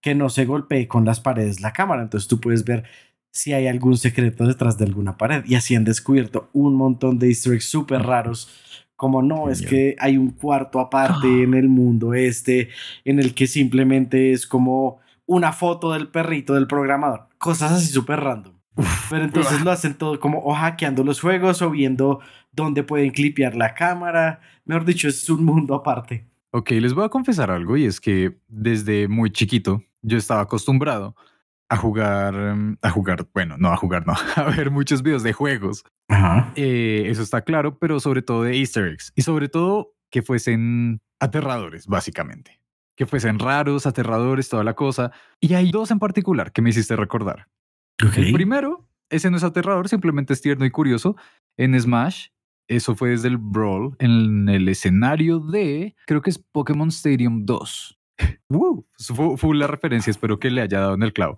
[0.00, 2.02] Que no se golpee con las paredes la cámara.
[2.02, 2.84] Entonces tú puedes ver
[3.32, 5.44] si hay algún secreto detrás de alguna pared.
[5.44, 8.48] Y así han descubierto un montón de easter eggs súper raros.
[8.94, 12.68] Como no, es que hay un cuarto aparte en el mundo este,
[13.04, 17.28] en el que simplemente es como una foto del perrito del programador.
[17.38, 18.54] Cosas así súper random.
[19.10, 22.20] Pero entonces lo hacen todo como o hackeando los juegos o viendo
[22.52, 24.40] dónde pueden clipear la cámara.
[24.64, 26.26] Mejor dicho, es un mundo aparte.
[26.50, 31.14] Ok, les voy a confesar algo y es que desde muy chiquito yo estaba acostumbrado
[31.68, 35.32] a jugar, em, a jugar, bueno, no a jugar, no, a ver muchos videos de
[35.32, 35.84] juegos.
[36.08, 36.52] Ajá.
[36.54, 41.00] Eh, eso está claro, pero sobre todo de easter eggs y sobre todo que fuesen
[41.18, 42.60] aterradores, básicamente.
[42.96, 45.12] Que fuesen raros, aterradores, toda la cosa.
[45.40, 47.48] Y hay dos en particular que me hiciste recordar.
[48.04, 48.16] Ok.
[48.18, 51.16] El primero, ese no es aterrador, simplemente es tierno y curioso.
[51.56, 52.28] En Smash,
[52.68, 57.98] eso fue desde el Brawl, en el escenario de, creo que es Pokémon Stadium 2.
[58.48, 61.36] Woo, fue, fue la referencia, espero que le haya dado en el clavo.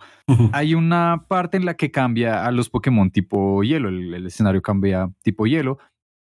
[0.52, 4.62] Hay una parte en la que cambia a los Pokémon tipo hielo, el, el escenario
[4.62, 5.78] cambia tipo hielo,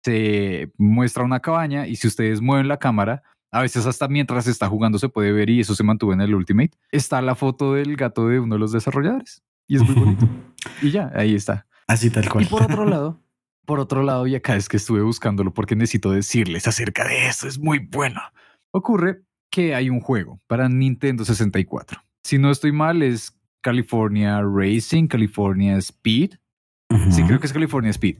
[0.03, 4.67] se muestra una cabaña y si ustedes mueven la cámara, a veces hasta mientras está
[4.67, 7.95] jugando se puede ver y eso se mantuvo en el Ultimate, está la foto del
[7.95, 10.27] gato de uno de los desarrolladores y es muy bonito.
[10.81, 11.65] Y ya, ahí está.
[11.87, 12.43] Así tal cual.
[12.43, 13.19] Y por otro lado,
[13.65, 17.47] por otro lado, y acá es que estuve buscándolo porque necesito decirles acerca de esto,
[17.47, 18.21] es muy bueno.
[18.71, 21.99] Ocurre que hay un juego para Nintendo 64.
[22.23, 26.35] Si no estoy mal, es California Racing, California Speed.
[27.09, 28.17] Sí, creo que es California Speed.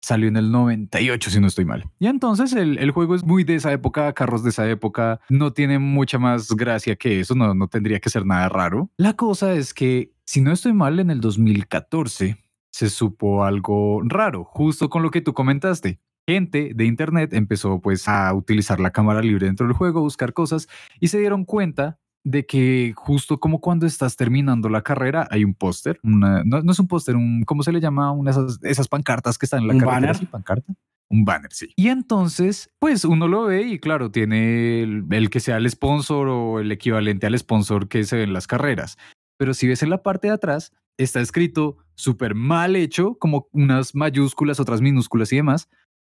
[0.00, 1.84] Salió en el 98, si no estoy mal.
[1.98, 5.52] Y entonces el, el juego es muy de esa época, carros de esa época, no
[5.52, 8.90] tiene mucha más gracia que eso, no, no tendría que ser nada raro.
[8.96, 12.36] La cosa es que, si no estoy mal, en el 2014
[12.70, 16.00] se supo algo raro, justo con lo que tú comentaste.
[16.26, 20.34] Gente de internet empezó pues a utilizar la cámara libre dentro del juego, a buscar
[20.34, 20.68] cosas
[21.00, 21.98] y se dieron cuenta
[22.30, 26.78] de que justo como cuando estás terminando la carrera hay un póster, no, no es
[26.78, 28.12] un póster, un, ¿cómo se le llama?
[28.12, 30.00] Una esas, esas pancartas que están en la ¿Un carretera.
[30.00, 30.16] banner?
[30.16, 30.26] ¿sí?
[30.26, 30.74] pancarta.
[31.08, 31.72] Un banner, sí.
[31.74, 36.28] Y entonces, pues uno lo ve y claro, tiene el, el que sea el sponsor
[36.28, 38.98] o el equivalente al sponsor que se ve en las carreras.
[39.38, 43.94] Pero si ves en la parte de atrás, está escrito súper mal hecho, como unas
[43.94, 45.70] mayúsculas, otras minúsculas y demás,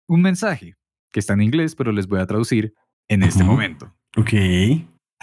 [0.06, 0.76] un mensaje
[1.10, 2.74] que está en inglés, pero les voy a traducir
[3.08, 3.94] en este momento.
[4.18, 4.34] Ok.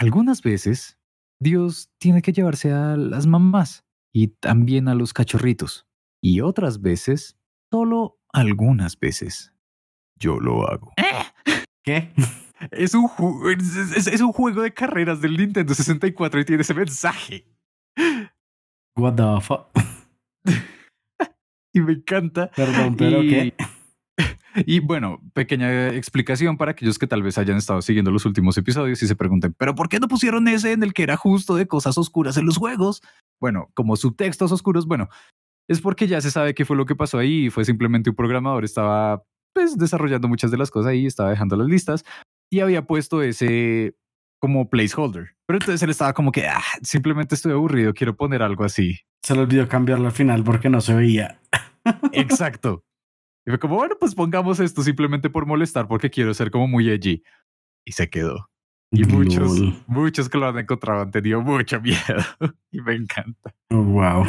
[0.00, 0.98] Algunas veces
[1.42, 3.84] Dios tiene que llevarse a las mamás
[4.14, 5.86] y también a los cachorritos.
[6.22, 7.36] Y otras veces,
[7.70, 9.52] solo algunas veces,
[10.18, 10.92] yo lo hago.
[11.84, 12.12] ¿Qué?
[12.72, 16.60] Es un, ju- es, es- es un juego de carreras del Nintendo 64 y tiene
[16.60, 17.46] ese mensaje.
[18.96, 19.68] What the fuck?
[21.72, 22.50] Y me encanta.
[22.50, 23.54] Perdón, pero y, ¿qué?
[24.66, 29.02] Y bueno, pequeña explicación para aquellos que tal vez hayan estado siguiendo los últimos episodios
[29.02, 31.66] y se pregunten, ¿pero por qué no pusieron ese en el que era justo de
[31.66, 33.02] cosas oscuras en los juegos?
[33.40, 35.08] Bueno, como subtextos oscuros, bueno,
[35.68, 38.16] es porque ya se sabe qué fue lo que pasó ahí y fue simplemente un
[38.16, 39.22] programador estaba
[39.54, 42.04] pues desarrollando muchas de las cosas ahí, estaba dejando las listas
[42.52, 43.94] y había puesto ese
[44.40, 45.36] como placeholder.
[45.46, 49.00] Pero entonces él estaba como que, ah, simplemente estoy aburrido, quiero poner algo así.
[49.22, 51.40] Se le olvidó cambiarlo al final porque no se veía.
[52.12, 52.84] Exacto.
[53.50, 56.88] Y fue como, bueno, pues pongamos esto simplemente por molestar porque quiero ser como muy
[56.88, 57.22] edgy.
[57.84, 58.48] Y se quedó.
[58.92, 59.82] Y muchos, Lol.
[59.88, 61.98] muchos que lo han encontrado han tenido mucho miedo.
[62.70, 63.52] y me encanta.
[63.70, 64.24] Oh, wow.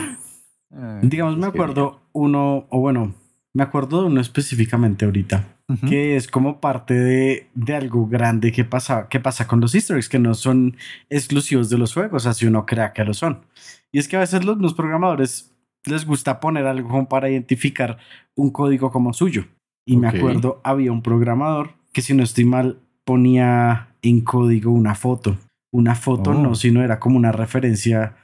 [1.03, 1.69] Digamos, me es genial.
[1.71, 3.13] acuerdo uno, o bueno,
[3.53, 5.87] me acuerdo de uno específicamente ahorita, Ujú.
[5.87, 9.97] que es como parte de, de algo grande que pasa, que pasa con los easter
[9.97, 10.77] eggs, que no son
[11.09, 13.45] exclusivos de los juegos, así uno crea que lo son.
[13.91, 15.53] Y es que a veces los, los programadores
[15.85, 17.97] les gusta poner algo como para identificar
[18.35, 19.45] un código como suyo.
[19.85, 24.95] Y me acuerdo, había un programador que si no estoy mal ponía en código una
[24.95, 25.37] foto.
[25.73, 26.33] Una foto Oh.
[26.33, 28.15] no, sino era como una referencia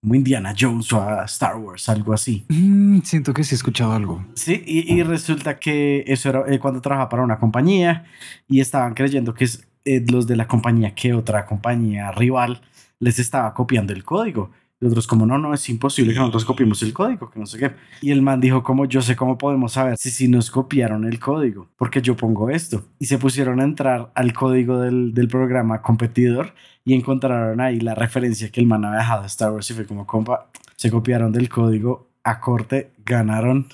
[0.00, 2.44] como Indiana Jones o a Star Wars, algo así.
[2.48, 4.24] Mm, siento que sí he escuchado algo.
[4.34, 8.04] Sí, y, y resulta que eso era eh, cuando trabajaba para una compañía
[8.48, 12.60] y estaban creyendo que es, eh, los de la compañía que otra compañía rival
[13.00, 14.50] les estaba copiando el código.
[14.80, 17.58] Y otros como, no, no, es imposible que nosotros copiemos el código, que no sé
[17.58, 17.72] qué.
[18.00, 21.18] Y el man dijo como, yo sé cómo podemos saber si, si nos copiaron el
[21.18, 22.84] código, porque yo pongo esto.
[23.00, 27.96] Y se pusieron a entrar al código del, del programa competidor y encontraron ahí la
[27.96, 31.32] referencia que el man había dejado a Star Wars y fue como, compa, se copiaron
[31.32, 33.66] del código a corte, ganaron.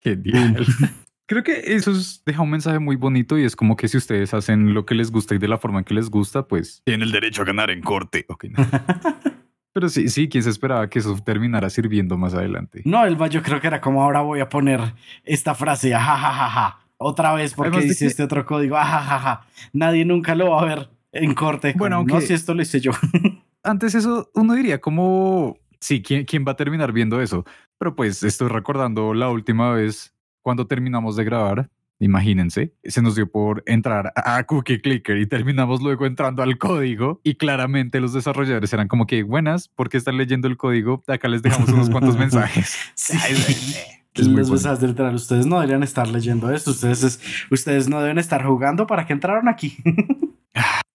[0.00, 0.64] Genial.
[1.26, 4.32] Creo que eso es- deja un mensaje muy bonito y es como que si ustedes
[4.34, 7.02] hacen lo que les gusta y de la forma en que les gusta, pues tienen
[7.02, 8.26] el derecho a ganar en corte.
[8.28, 8.64] Ok, no.
[9.72, 12.82] Pero sí, sí, ¿quién se esperaba que eso terminara sirviendo más adelante?
[12.84, 14.80] No, el yo creo que era como ahora voy a poner
[15.24, 19.46] esta frase, jajajaja, otra vez porque Además dice que- este otro código, jajajaja.
[19.72, 21.74] Nadie nunca lo va a ver en corte.
[21.76, 22.90] Bueno, Como, no aunque- si esto lo hice yo.
[23.62, 27.44] Antes eso uno diría como, sí, ¿quién, quién va a terminar viendo eso?
[27.78, 31.68] Pero pues estoy recordando la última vez cuando terminamos de grabar,
[32.00, 37.20] imagínense, se nos dio por entrar a Cookie Clicker y terminamos luego entrando al código
[37.22, 41.42] y claramente los desarrolladores eran como que buenas porque están leyendo el código, acá les
[41.42, 42.76] dejamos unos cuantos mensajes.
[42.94, 43.16] Sí.
[43.22, 43.76] Ay, es-
[44.14, 44.50] es muy Los bueno.
[44.54, 48.44] mensajes del literal, ustedes no deberían estar leyendo esto, ustedes, es- ustedes no deben estar
[48.44, 49.76] jugando para que entraron aquí.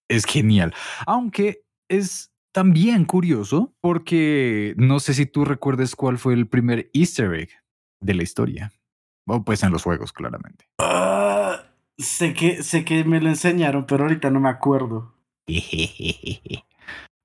[0.10, 0.74] es genial.
[1.06, 7.34] Aunque es también curioso porque no sé si tú recuerdes cuál fue el primer easter
[7.34, 7.50] egg
[8.02, 8.72] de la historia.
[9.28, 10.66] O pues en los juegos, claramente.
[10.80, 11.64] Ah,
[11.98, 15.14] sé, que, sé que me lo enseñaron, pero ahorita no me acuerdo.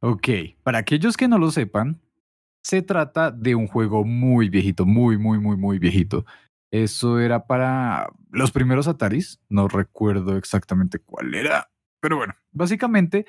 [0.01, 0.29] ok,
[0.63, 2.01] para aquellos que no lo sepan,
[2.63, 6.25] se trata de un juego muy viejito, muy, muy, muy, muy viejito.
[6.73, 13.27] Eso era para los primeros Ataris, no recuerdo exactamente cuál era, pero bueno, básicamente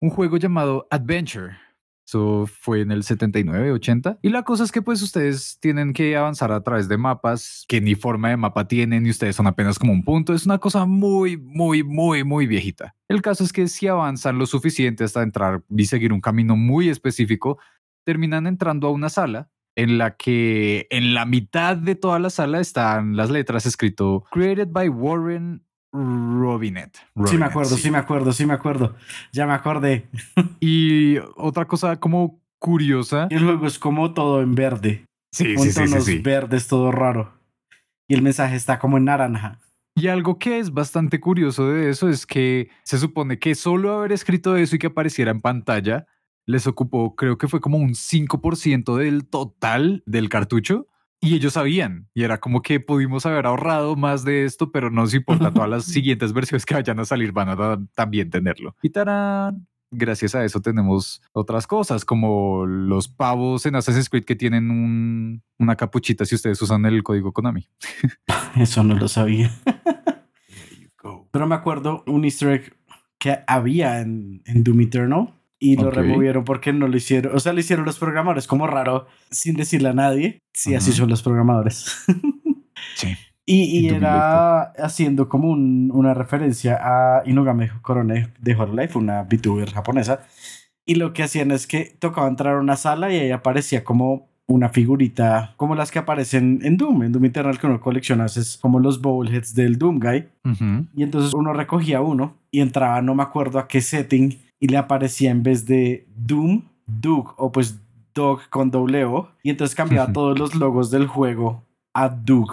[0.00, 1.56] un juego llamado Adventure.
[2.46, 4.18] Fue en el 79, 80.
[4.22, 7.80] Y la cosa es que pues ustedes tienen que avanzar a través de mapas que
[7.80, 10.34] ni forma de mapa tienen y ustedes son apenas como un punto.
[10.34, 12.94] Es una cosa muy, muy, muy, muy viejita.
[13.08, 16.88] El caso es que si avanzan lo suficiente hasta entrar y seguir un camino muy
[16.88, 17.58] específico,
[18.04, 22.60] terminan entrando a una sala en la que en la mitad de toda la sala
[22.60, 26.96] están las letras escrito Created by Warren Robinet.
[27.26, 27.90] sí, me acuerdo, sí.
[27.90, 28.96] me acuerdo, sí me acuerdo.
[29.32, 30.08] Ya me acordé.
[30.60, 33.28] y otra cosa como curiosa.
[33.30, 35.04] Y luego es como todo en verde.
[35.32, 37.32] Sí, sí, sí, sí, verdes, todo raro.
[38.08, 39.60] Y el mensaje está como en naranja.
[39.94, 44.12] Y algo que es bastante curioso de eso es que se supone que solo haber
[44.12, 46.06] escrito eso y que apareciera en pantalla
[46.46, 50.88] les ocupó, creo que fue como un 5% del total del cartucho.
[51.24, 55.06] Y ellos sabían, y era como que pudimos haber ahorrado más de esto, pero no
[55.06, 58.74] se importa, todas las siguientes versiones que vayan a salir van a también tenerlo.
[58.82, 64.34] Y tarán, gracias a eso tenemos otras cosas, como los pavos en Assassin's Creed que
[64.34, 67.68] tienen un, una capuchita si ustedes usan el código Konami.
[68.56, 69.52] Eso no lo sabía.
[71.30, 72.76] Pero me acuerdo un easter egg
[73.18, 77.36] que había en, en Doom Eternal y lo removieron porque no lo hicieron.
[77.36, 80.40] O sea, lo hicieron los programadores como raro, sin decirle a nadie.
[80.52, 82.04] Sí, así son los programadores.
[82.96, 83.16] sí.
[83.46, 90.26] Y, era haciendo como una referencia a Inugame Korone de Hololive, una VTuber japonesa.
[90.84, 94.32] Y lo que hacían es que tocaba entrar a una sala y ahí aparecía como
[94.48, 97.04] una figurita como las que aparecen en Doom.
[97.04, 100.28] En Doom Eternal que uno colecciona es como los bowlheads del Doom Guy.
[100.96, 104.76] Y entonces uno recogía uno y entraba, no me acuerdo a qué setting, y le
[104.76, 107.80] aparecía en vez de Doom, Doug o pues
[108.14, 109.28] Dog con doble O.
[109.42, 112.52] Y entonces cambiaba todos los logos del juego a Doug.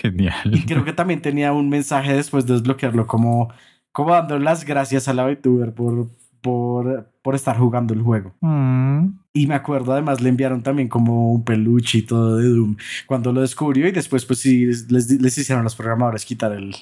[0.00, 0.54] Genial.
[0.54, 3.52] Y creo que también tenía un mensaje después de desbloquearlo como,
[3.90, 6.06] como dando las gracias a la VTuber por,
[6.40, 8.32] por, por estar jugando el juego.
[8.40, 9.18] Mm.
[9.32, 13.32] Y me acuerdo, además le enviaron también como un peluche y todo de Doom cuando
[13.32, 16.76] lo descubrió y después pues sí les, les hicieron a los programadores quitar el,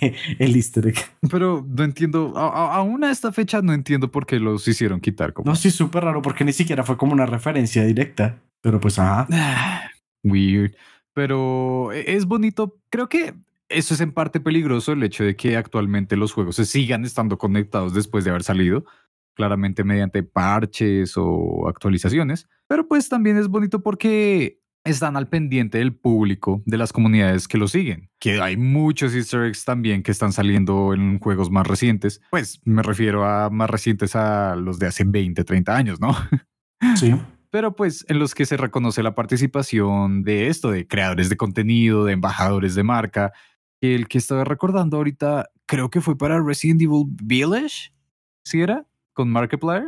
[0.38, 0.96] el easter egg.
[1.30, 5.32] Pero no entiendo, aún a esta fecha no entiendo por qué los hicieron quitar.
[5.32, 5.50] Como...
[5.50, 8.40] No, sí, súper raro, porque ni siquiera fue como una referencia directa.
[8.60, 9.26] Pero pues, ajá.
[10.22, 10.74] Weird.
[11.14, 12.78] Pero e, es bonito.
[12.90, 13.34] Creo que
[13.68, 17.38] eso es en parte peligroso, el hecho de que actualmente los juegos se sigan estando
[17.38, 18.84] conectados después de haber salido
[19.34, 25.94] claramente mediante parches o actualizaciones, pero pues también es bonito porque están al pendiente del
[25.94, 28.10] público, de las comunidades que lo siguen.
[28.18, 32.20] Que hay muchos easter eggs también que están saliendo en juegos más recientes.
[32.30, 36.14] Pues me refiero a más recientes a los de hace 20, 30 años, ¿no?
[36.96, 37.14] Sí.
[37.50, 42.04] Pero pues en los que se reconoce la participación de esto, de creadores de contenido,
[42.04, 43.32] de embajadores de marca.
[43.80, 47.92] El que estaba recordando ahorita, creo que fue para Resident Evil Village,
[48.44, 48.84] ¿sí era?
[49.12, 49.84] Con Markiplier.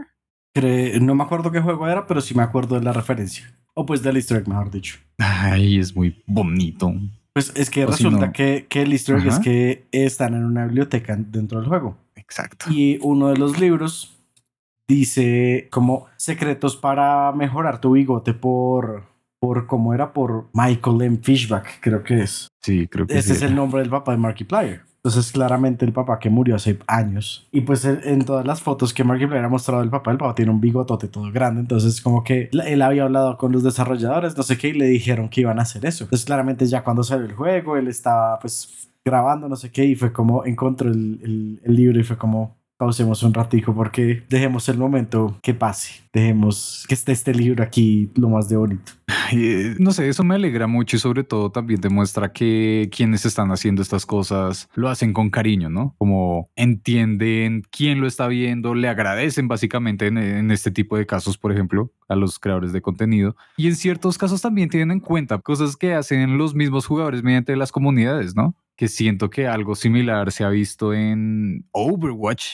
[1.00, 3.59] No me acuerdo qué juego era, pero sí me acuerdo de la referencia.
[3.74, 4.98] O pues del easter egg, mejor dicho.
[5.18, 6.94] Ay, es muy bonito.
[7.32, 11.16] Pues es que resulta que, que, el easter egg es que están en una biblioteca
[11.16, 11.98] dentro del juego.
[12.14, 12.66] Exacto.
[12.70, 14.16] Y uno de los libros
[14.88, 19.12] dice como secretos para mejorar tu bigote por
[19.44, 21.18] por cómo era por Michael M.
[21.22, 22.48] Fishback, creo que es.
[22.62, 24.84] Sí, creo que Ese es el nombre del papá de Markiplier.
[25.04, 27.46] Entonces, claramente el papá que murió hace años.
[27.52, 30.50] Y pues en todas las fotos que Markiplier ha mostrado del papá, el papá tiene
[30.50, 31.60] un bigotote todo grande.
[31.60, 35.28] Entonces, como que él había hablado con los desarrolladores, no sé qué, y le dijeron
[35.28, 36.04] que iban a hacer eso.
[36.04, 39.94] Entonces, claramente ya cuando salió el juego, él estaba pues grabando, no sé qué, y
[39.94, 44.68] fue como encontró el, el, el libro y fue como, pausemos un ratico porque dejemos
[44.68, 46.02] el momento que pase.
[46.12, 48.92] Dejemos que esté este libro aquí lo más de bonito.
[49.32, 53.50] Eh, no sé, eso me alegra mucho y sobre todo también demuestra que quienes están
[53.50, 55.94] haciendo estas cosas lo hacen con cariño, ¿no?
[55.98, 61.38] Como entienden quién lo está viendo, le agradecen básicamente en, en este tipo de casos,
[61.38, 63.34] por ejemplo, a los creadores de contenido.
[63.56, 67.56] Y en ciertos casos también tienen en cuenta cosas que hacen los mismos jugadores mediante
[67.56, 68.54] las comunidades, ¿no?
[68.76, 72.46] Que siento que algo similar se ha visto en Overwatch,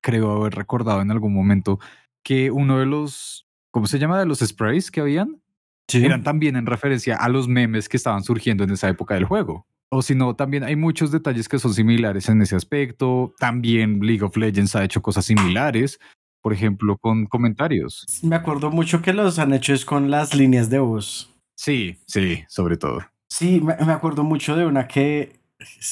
[0.00, 1.80] creo haber recordado en algún momento
[2.22, 4.18] que uno de los, ¿cómo se llama?
[4.18, 5.40] De los sprays que habían,
[5.88, 6.02] Sí.
[6.04, 9.66] eran también en referencia a los memes que estaban surgiendo en esa época del juego.
[9.90, 13.34] O si no, también hay muchos detalles que son similares en ese aspecto.
[13.38, 15.98] También League of Legends ha hecho cosas similares.
[16.40, 18.04] por ejemplo, con comentarios.
[18.22, 21.34] Me acuerdo mucho que los han hecho es con las líneas de voz.
[21.56, 23.00] Sí, sí, sobre todo.
[23.30, 25.40] Sí, me, me acuerdo mucho de una que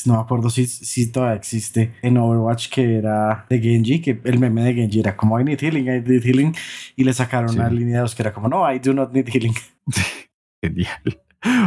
[0.06, 4.38] no me acuerdo si, si todavía existe en Overwatch que era de Genji, que el
[4.38, 6.54] meme de Genji era como I need healing, I need healing,
[6.96, 7.56] y le sacaron Sí.
[7.58, 9.54] una línea de voz que era como no, I do not need healing.
[10.62, 11.20] Genial.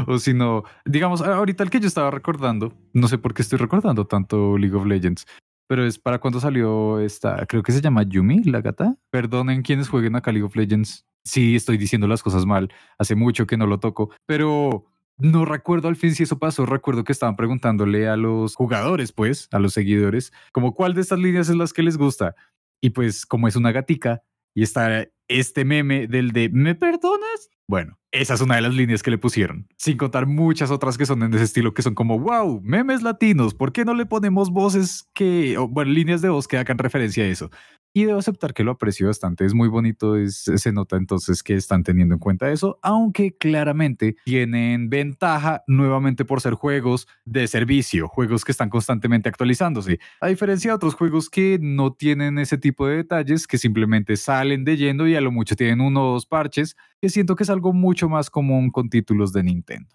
[0.08, 3.60] O si no, digamos, ahorita el que yo estaba recordando, no sé por qué estoy
[3.60, 5.25] recordando tanto League of Legends,
[5.67, 8.95] pero es para cuando salió esta, creo que se llama Yumi, la gata.
[9.12, 11.05] Perdonen quienes jueguen acá League of Legends.
[11.25, 12.71] Sí, estoy diciendo las cosas mal.
[12.99, 14.86] Hace mucho que no lo toco, pero
[15.17, 16.65] no recuerdo al fin si eso pasó.
[16.65, 21.19] Recuerdo que estaban preguntándole a los jugadores, pues, a los seguidores, como cuál de estas
[21.19, 22.36] líneas es las que les gusta.
[22.82, 24.23] Y pues, como es una gatica
[24.54, 27.49] y está este meme del de ¿me perdonas?
[27.67, 31.06] Bueno, esa es una de las líneas que le pusieron, sin contar muchas otras que
[31.06, 34.51] son en ese estilo, que son como, wow, memes latinos, ¿por qué no le ponemos
[34.51, 37.49] voces que, o, bueno, líneas de voz que hagan referencia a eso?
[37.93, 41.56] Y debo aceptar que lo aprecio bastante, es muy bonito, es, se nota entonces que
[41.56, 48.10] están teniendo en cuenta eso, aunque claramente tienen ventaja nuevamente por ser juegos de servicio,
[48.10, 52.86] juegos que están constantemente actualizándose, a diferencia de otros juegos que no tienen ese tipo
[52.86, 56.25] de detalles, que simplemente salen de yendo y a lo mucho tienen uno o dos
[56.25, 59.89] parches, que siento que es algo mucho más común con títulos de Nintendo.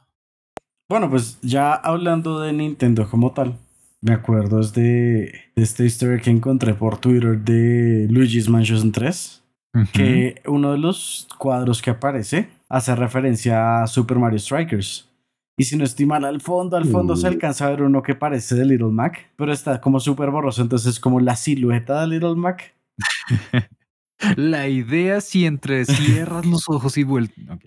[0.88, 3.57] Bueno, pues ya hablando de Nintendo como tal,
[4.01, 9.42] me acuerdo es de, de esta historia que encontré por Twitter de Luigi's Mansion 3,
[9.92, 15.09] que uno de los cuadros que aparece hace referencia a Super Mario Strikers.
[15.57, 18.14] Y si no estoy mal, al fondo, al fondo se alcanza a ver uno que
[18.14, 22.07] parece de Little Mac, pero está como súper borroso, entonces es como la silueta de
[22.07, 22.75] Little Mac.
[24.37, 27.59] La idea si entre cierras los ojos y vueltas.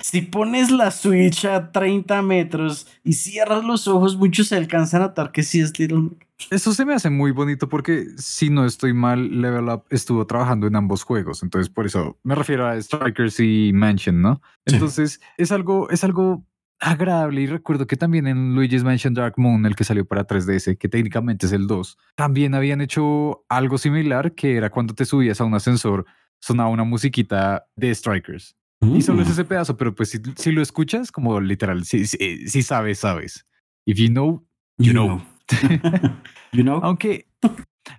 [0.00, 5.00] Si pones la Switch a 30 metros y cierras los ojos, muchos se alcanza a
[5.00, 6.26] notar que sí es Little Mac.
[6.50, 10.66] Eso se me hace muy bonito porque si no estoy mal, Level Up estuvo trabajando
[10.66, 11.42] en ambos juegos.
[11.42, 14.40] Entonces, por eso me refiero a Strikers y Mansion, ¿no?
[14.66, 14.74] Sí.
[14.74, 16.44] Entonces, es algo, es algo
[16.80, 17.42] agradable.
[17.42, 20.88] Y recuerdo que también en Luigi's Mansion Dark Moon, el que salió para 3DS, que
[20.88, 25.44] técnicamente es el 2, también habían hecho algo similar, que era cuando te subías a
[25.44, 26.06] un ascensor,
[26.40, 28.56] sonaba una musiquita de Strikers.
[28.82, 32.48] Y solo es ese pedazo, pero pues si, si lo escuchas, como literal, si, si,
[32.48, 33.46] si sabes, sabes.
[33.86, 34.46] If you know,
[34.78, 35.22] you, know.
[36.52, 36.80] you know.
[36.82, 37.26] Aunque,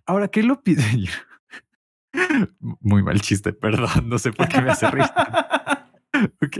[0.05, 0.83] ahora que lo pide.
[2.59, 5.05] Muy mal chiste, perdón, no sé por qué me hace reír.
[6.41, 6.57] ok.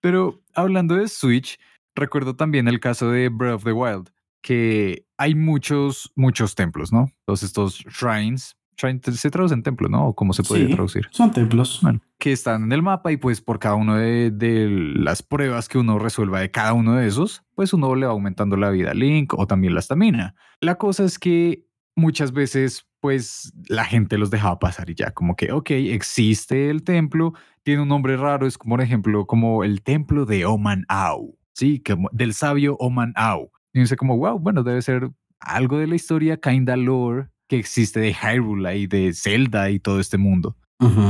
[0.00, 1.58] Pero hablando de Switch,
[1.94, 4.10] recuerdo también el caso de Breath of the Wild,
[4.42, 7.10] que hay muchos, muchos templos, ¿no?
[7.24, 8.56] Todos estos shrines.
[8.76, 10.08] Se traduce en templo, ¿no?
[10.08, 11.06] ¿O cómo se podría Sí, traducir?
[11.10, 11.80] Son templos.
[11.82, 15.68] Bueno, que están en el mapa y pues por cada uno de, de las pruebas
[15.68, 18.90] que uno resuelva de cada uno de esos, pues uno le va aumentando la vida
[18.92, 20.34] a Link o también la estamina.
[20.60, 25.36] La cosa es que muchas veces pues la gente los dejaba pasar y ya como
[25.36, 29.82] que, ok, existe el templo, tiene un nombre raro, es como por ejemplo como el
[29.82, 33.50] templo de Oman Au, sí, como del sabio Oman Au.
[33.74, 38.00] Y dice como, wow, bueno, debe ser algo de la historia, kinda lore que existe
[38.00, 40.56] de Hyrule y de Zelda y todo este mundo.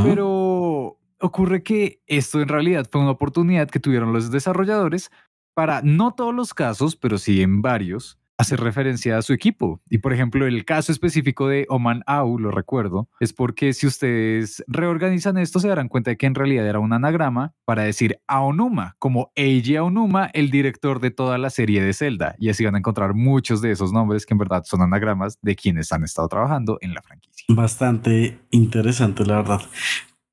[0.04, 5.10] Pero ocurre que esto en realidad fue una oportunidad que tuvieron los desarrolladores
[5.54, 9.80] para, no todos los casos, pero sí en varios, hacer referencia a su equipo.
[9.88, 14.64] Y por ejemplo, el caso específico de Oman Au, lo recuerdo, es porque si ustedes
[14.66, 18.96] reorganizan esto, se darán cuenta de que en realidad era un anagrama para decir Aonuma,
[18.98, 22.34] como Eiji Aonuma, el director de toda la serie de Zelda.
[22.38, 25.56] Y así van a encontrar muchos de esos nombres que en verdad son anagramas de
[25.56, 27.44] quienes han estado trabajando en la franquicia.
[27.48, 29.60] Bastante interesante, la verdad.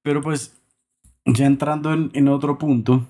[0.04, 0.61] Pero pues,
[1.26, 3.06] ya entrando en, en otro punto,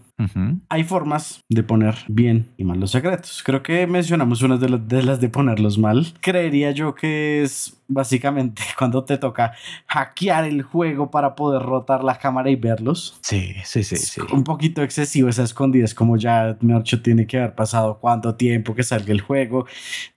[0.70, 3.42] hay formas de poner bien y mal los secretos.
[3.44, 6.14] Creo que mencionamos unas de, las- de las de ponerlos mal.
[6.22, 9.54] Creería yo que es básicamente cuando te toca
[9.88, 13.18] hackear el juego para poder rotar la cámara y verlos.
[13.24, 14.22] Sí, sí, sí.
[14.32, 15.86] Un poquito excesivo esa escondida.
[15.86, 19.66] Es como ya, mejor dicho, tiene que haber pasado cuánto tiempo que salga el juego.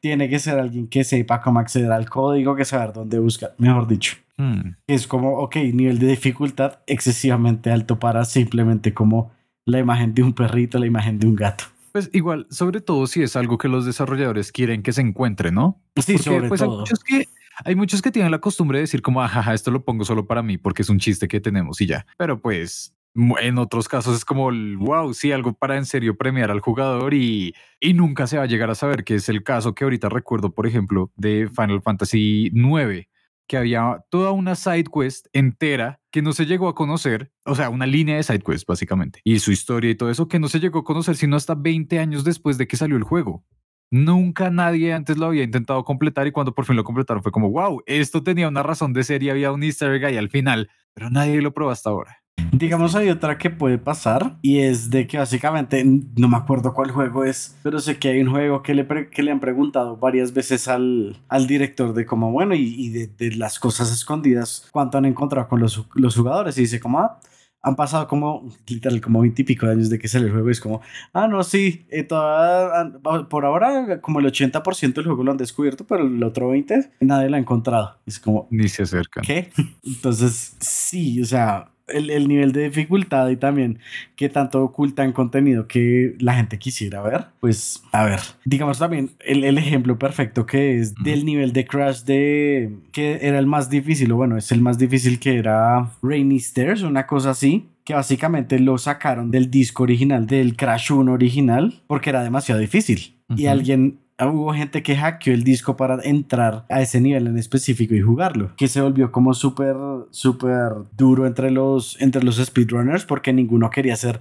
[0.00, 3.54] Tiene que ser alguien que sepa cómo acceder al código, que saber dónde buscar.
[3.56, 4.16] Mejor dicho.
[4.36, 4.76] Hmm.
[4.86, 9.32] Es como, ok, nivel de dificultad excesivamente alto para simplemente como
[9.64, 11.64] la imagen de un perrito, la imagen de un gato.
[11.92, 15.80] Pues igual, sobre todo si es algo que los desarrolladores quieren que se encuentre, ¿no?
[15.96, 16.80] Sí, Porque sobre pues hay todo.
[16.80, 17.28] muchos, que,
[17.64, 20.42] hay muchos que tienen la costumbre de decir como, ajaja, esto lo pongo solo para
[20.42, 22.04] mí porque es un chiste que tenemos y ya.
[22.18, 22.94] Pero pues
[23.40, 27.54] en otros casos es como, wow, sí, algo para en serio premiar al jugador y,
[27.78, 30.52] y nunca se va a llegar a saber, que es el caso que ahorita recuerdo,
[30.52, 33.06] por ejemplo, de Final Fantasy IX,
[33.46, 37.70] que había toda una side quest entera que no se llegó a conocer, o sea,
[37.70, 40.60] una línea de side quest básicamente, y su historia y todo eso que no se
[40.60, 43.44] llegó a conocer sino hasta 20 años después de que salió el juego.
[43.90, 47.50] Nunca nadie antes lo había intentado completar y cuando por fin lo completaron fue como,
[47.50, 50.70] wow, esto tenía una razón de ser y había un easter egg ahí al final,
[50.94, 52.23] pero nadie lo probó hasta ahora.
[52.56, 56.92] Digamos, hay otra que puede pasar y es de que básicamente, no me acuerdo cuál
[56.92, 60.32] juego es, pero sé que hay un juego que le, que le han preguntado varias
[60.32, 65.48] veces al, al director de cómo, bueno, y, de, las cosas escondidas, cuánto han encontrado
[65.48, 67.18] con los, los jugadores y dice como, ah,
[67.64, 70.48] han pasado como, literal, como 20 y pico de años de que sale el juego.
[70.48, 70.80] Y es como,
[71.14, 76.06] ah, no, sí, eh, por ahora como el 80% del juego lo han descubierto, pero
[76.06, 77.98] el otro 20% nadie lo ha encontrado.
[78.06, 79.22] Es como, ni se acerca.
[79.22, 79.50] ¿Qué?
[79.82, 83.78] Entonces, sí, o sea, el, nivel de dificultad y también
[84.16, 89.44] que tanto ocultan contenido que la gente quisiera ver, pues a ver, digamos también el,
[89.44, 94.12] el ejemplo perfecto que es del nivel de Crash de que era el más difícil,
[94.12, 98.58] o bueno, es el más difícil que era Rainy Stairs, una cosa así que básicamente
[98.58, 103.14] lo sacaron del disco original del Crash 1 original porque era demasiado difícil.
[103.36, 107.94] Y alguien hubo gente que hackeó el disco para entrar a ese nivel en específico
[107.94, 109.76] y jugarlo, que se volvió como súper,
[110.10, 114.20] súper duro entre los, entre los speedrunners porque ninguno quería hacer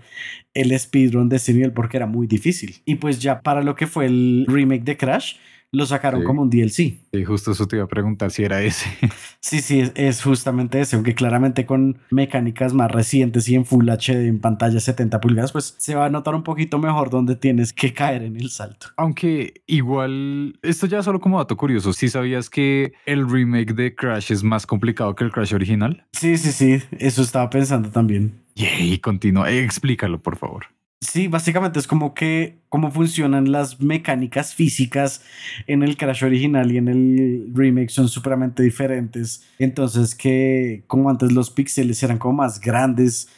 [0.53, 2.81] el speedrun de ese nivel porque era muy difícil.
[2.85, 5.35] Y pues ya para lo que fue el remake de Crash,
[5.73, 6.99] lo sacaron como un DLC.
[7.11, 8.87] Sí, justo eso te iba a preguntar si era ese.
[9.39, 14.27] Sí, sí, es, justamente ese, aunque claramente con mecánicas más recientes y en Full HD
[14.27, 17.93] en pantalla 70 pulgadas, pues se va a notar un poquito mejor donde tienes que
[17.93, 18.87] caer en el salto.
[18.95, 24.31] Aunque igual, esto ya solo como dato curioso, ¿sí sabías que el remake de Crash
[24.31, 26.05] es más complicado que el Crash original?
[26.13, 28.33] Sí, sí, sí, eso estaba pensando también.
[28.55, 30.67] Y continúa, explícalo por favor.
[31.03, 35.23] Sí, básicamente es como que cómo funcionan las mecánicas físicas
[35.67, 39.43] en el Crash original y en el remake son supremamente diferentes.
[39.59, 43.29] Entonces que como antes los píxeles eran como más grandes,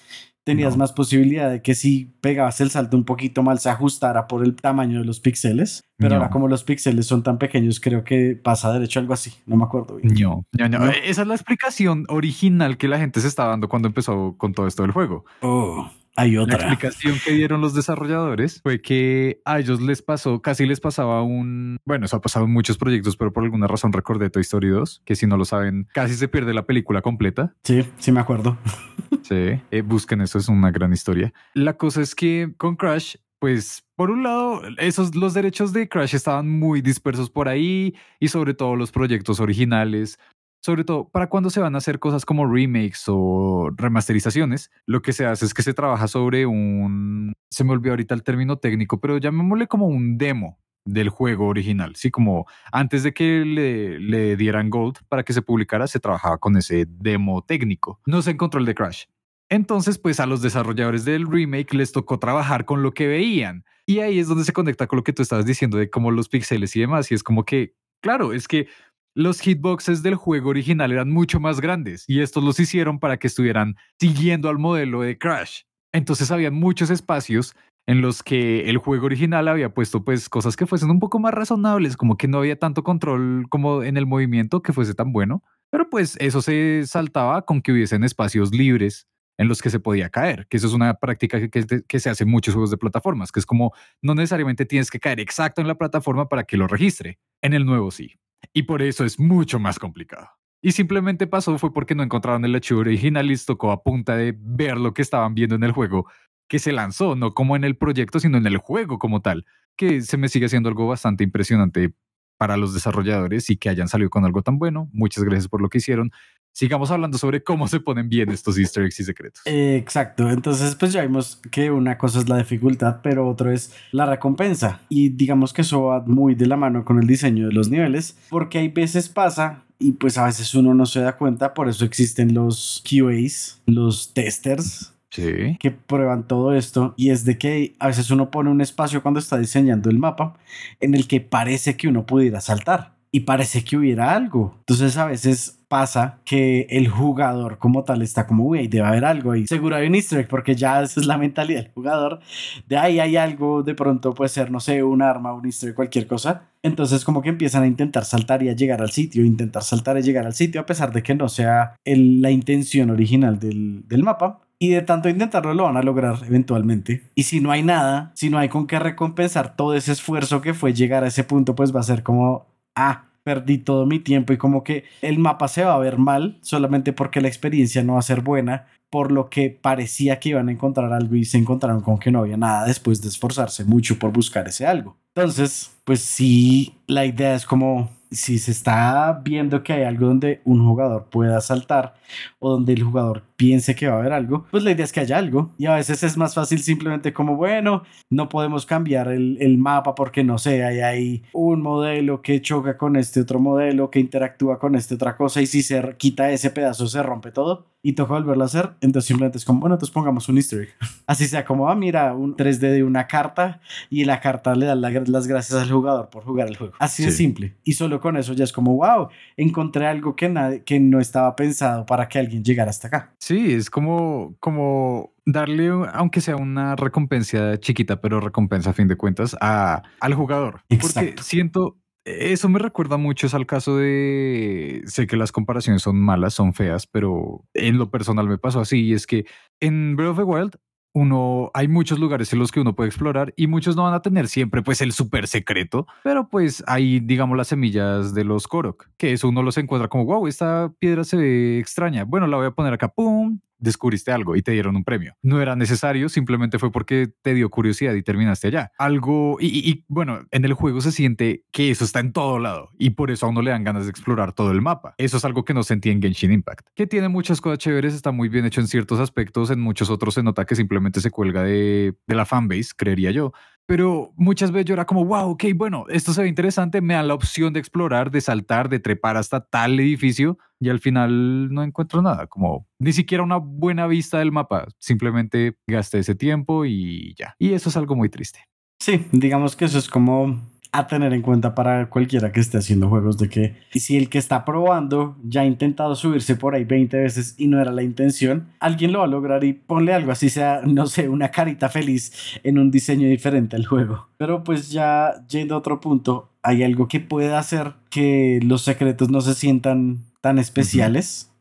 [0.46, 4.44] tenías más posibilidad de que si pegabas el salto un poquito mal se ajustara por
[4.46, 5.82] el tamaño de los píxeles.
[5.98, 9.34] Pero ahora como los píxeles son tan pequeños, creo que pasa derecho algo así.
[9.48, 10.14] No me acuerdo bien.
[10.14, 10.92] No, no, no.
[10.92, 14.68] Esa es la explicación original que la gente se estaba dando cuando empezó con todo
[14.68, 15.26] esto del juego.
[15.42, 15.90] Oh.
[16.16, 16.58] Hay otra.
[16.58, 21.24] La explicación que dieron los desarrolladores fue que a ellos les pasó, casi les pasaba
[21.24, 24.70] un, bueno, eso ha pasado en muchos proyectos, pero por alguna razón recordé Toy Story
[24.70, 27.54] 2, que si no lo saben, casi se pierde la película completa.
[27.64, 28.58] Sí, sí me acuerdo.
[29.24, 31.34] sí, eh, busquen eso, es una gran historia.
[31.54, 36.16] La cosa es que con Crash pues por un lado, esos los derechos de Crash
[36.16, 40.18] estaban muy dispersos por ahí y sobre todo los proyectos originales
[40.66, 45.14] sobre todo para cuando se van a hacer cosas como remakes o remasterizaciones, lo que
[45.14, 49.00] se hace es que se trabaja sobre un, se me olvidó ahorita el término técnico,
[49.00, 54.36] pero llamémosle como un demo del juego original, sí, como antes de que le, le
[54.38, 58.60] dieran Gold para que se publicara, se trabajaba con ese demo técnico, no se encontró
[58.60, 59.04] el de Crash.
[59.50, 63.66] Entonces, pues a los desarrolladores del remake les tocó trabajar con lo que veían.
[63.86, 66.28] Y ahí es donde se conecta con lo que tú estabas diciendo de como los
[66.28, 67.12] píxeles y demás.
[67.12, 68.68] Y es como que, claro, es que
[69.16, 73.28] los hitboxes del juego original eran mucho más grandes y estos los hicieron para que
[73.28, 75.62] estuvieran siguiendo al modelo de Crash.
[75.94, 77.56] Entonces había muchos espacios
[77.88, 81.34] en los que el juego original había puesto pues cosas que fuesen un poco más
[81.34, 85.44] razonables, como que no había tanto control como en el movimiento que fuese tan bueno,
[85.72, 89.08] pero pues eso se saltaba con que hubiesen espacios libres
[89.38, 92.24] en los que se podía caer, que eso es una práctica que, que, se hace
[92.24, 95.68] en muchos juegos de plataformas, que es como no necesariamente tienes que caer exacto en
[95.68, 97.20] la plataforma para que lo registre.
[97.42, 98.16] En el nuevo sí.
[98.54, 100.30] Y por eso es mucho más complicado.
[100.62, 104.16] Y simplemente pasó fue porque no encontraron el archivo original y les tocó a punta
[104.16, 106.08] de ver lo que estaban viendo en el juego
[106.48, 110.02] que se lanzó, no como en el proyecto, sino en el juego como tal, que
[110.02, 111.94] se me sigue haciendo algo bastante impresionante
[112.38, 114.90] para los desarrolladores y que hayan salido con algo tan bueno.
[114.92, 116.12] Muchas gracias por lo que hicieron
[116.56, 119.42] sigamos hablando sobre cómo se ponen bien estos easter eggs y secretos.
[119.46, 124.06] exacto, entonces pues ya vimos que una cosa es la dificultad, pero otro es la
[124.06, 124.80] recompensa.
[124.88, 128.18] Y digamos que eso va muy de la mano con el diseño de los niveles,
[128.30, 131.84] porque hay veces pasa y pues a veces uno no se da cuenta, por eso
[131.84, 135.58] existen los QAs, los testers, Sí.
[135.62, 139.20] que prueban todo esto y es de que a veces uno pone un espacio cuando
[139.22, 140.38] está diseñando el mapa
[140.82, 144.56] en el que parece que uno pudiera saltar y parece que hubiera algo.
[144.60, 149.32] Entonces a veces pasa que el jugador como tal está como, uy, debe haber algo
[149.32, 149.48] ahí.
[149.48, 152.20] Seguro hay un easter egg porque ya esa es la mentalidad del jugador.
[152.68, 155.76] De ahí hay algo, de pronto puede ser, no sé, un arma, un easter egg,
[155.76, 156.50] cualquier cosa.
[156.62, 160.02] Entonces como que empiezan a intentar saltar y a llegar al sitio, intentar saltar y
[160.02, 164.42] llegar al sitio a pesar de que no sea la intención original del, del mapa.
[164.60, 167.12] Y de tanto intentarlo lo van a lograr eventualmente.
[167.16, 170.54] Y si no hay nada, si no hay con qué recompensar todo ese esfuerzo que
[170.54, 174.34] fue llegar a ese punto, pues va a ser como, ah, perdí todo mi tiempo
[174.34, 177.94] y como que el mapa se va a ver mal solamente porque la experiencia no
[177.94, 181.38] va a ser buena, por lo que parecía que iban a encontrar algo y se
[181.38, 184.96] encontraron con que no había nada después de esforzarse mucho por buscar ese algo.
[185.16, 190.42] Entonces, pues sí, la idea es como si se está viendo que hay algo donde
[190.46, 191.96] un jugador pueda saltar
[192.40, 195.02] o donde el jugador piense que va a haber algo, pues la idea es que
[195.02, 195.54] haya algo.
[195.58, 199.96] Y a veces es más fácil simplemente como, bueno, no podemos cambiar el, el mapa
[199.96, 204.60] porque no sé, hay ahí un modelo que choca con este otro modelo, que interactúa
[204.60, 208.14] con esta otra cosa y si se quita ese pedazo se rompe todo y toca
[208.14, 208.72] volverlo a hacer.
[208.82, 210.70] Entonces simplemente es como, bueno, entonces pongamos un easter egg.
[211.06, 213.62] Así sea como, ah, mira, un 3D de una carta
[213.92, 216.74] y la carta le da las gracias al jugador por jugar el juego.
[216.80, 217.58] Así de simple.
[217.64, 221.36] Y solo con eso ya es como, wow, encontré algo que, nadie, que no estaba
[221.36, 223.14] pensado para que alguien llegara hasta acá.
[223.26, 228.98] Sí, es como, como darle, aunque sea una recompensa chiquita, pero recompensa a fin de
[228.98, 230.62] cuentas a, al jugador.
[230.80, 236.00] Porque siento, eso me recuerda mucho es al caso de, sé que las comparaciones son
[236.00, 239.26] malas, son feas, pero en lo personal me pasó así, y es que
[239.60, 240.56] en Breath of the Wild
[240.96, 244.02] uno, hay muchos lugares en los que uno puede explorar y muchos no van a
[244.02, 248.88] tener siempre pues el súper secreto, pero pues hay digamos las semillas de los Korok,
[248.96, 252.46] que eso uno los encuentra como, wow, esta piedra se ve extraña, bueno, la voy
[252.46, 255.14] a poner acá, pum, descubriste algo y te dieron un premio.
[255.22, 258.72] No era necesario, simplemente fue porque te dio curiosidad y terminaste allá.
[258.78, 262.92] Algo, y, bueno, en el juego se siente que eso está en todo lado y
[262.92, 264.96] por eso a uno le dan ganas de explorar todo el mapa.
[264.98, 268.12] Eso es algo que no sentí en Genshin Impact, que tiene muchas cosas chéveres, está
[268.12, 271.44] muy bien hecho en ciertos aspectos, en muchos otros se nota que simplemente se cuelga
[271.44, 273.32] de, de la fanbase, creería yo
[273.66, 277.08] pero muchas veces yo era como, wow, ok, bueno, esto se ve interesante, me dan
[277.08, 281.64] la opción de explorar, de saltar, de trepar hasta tal edificio y al final no
[281.64, 287.16] encuentro nada, como ni siquiera una buena vista del mapa, simplemente gasté ese tiempo y
[287.18, 287.36] ya.
[287.40, 288.40] Y eso es algo muy triste.
[288.80, 290.42] Sí, digamos que eso es como
[290.78, 294.18] a tener en cuenta para cualquiera que esté haciendo juegos de que si el que
[294.18, 298.50] está probando ya ha intentado subirse por ahí 20 veces y no era la intención,
[298.60, 302.40] alguien lo va a lograr y ponle algo así sea, no sé, una carita feliz
[302.44, 304.08] en un diseño diferente al juego.
[304.18, 309.10] Pero pues ya yendo a otro punto, hay algo que puede hacer que los secretos
[309.10, 311.32] no se sientan tan especiales.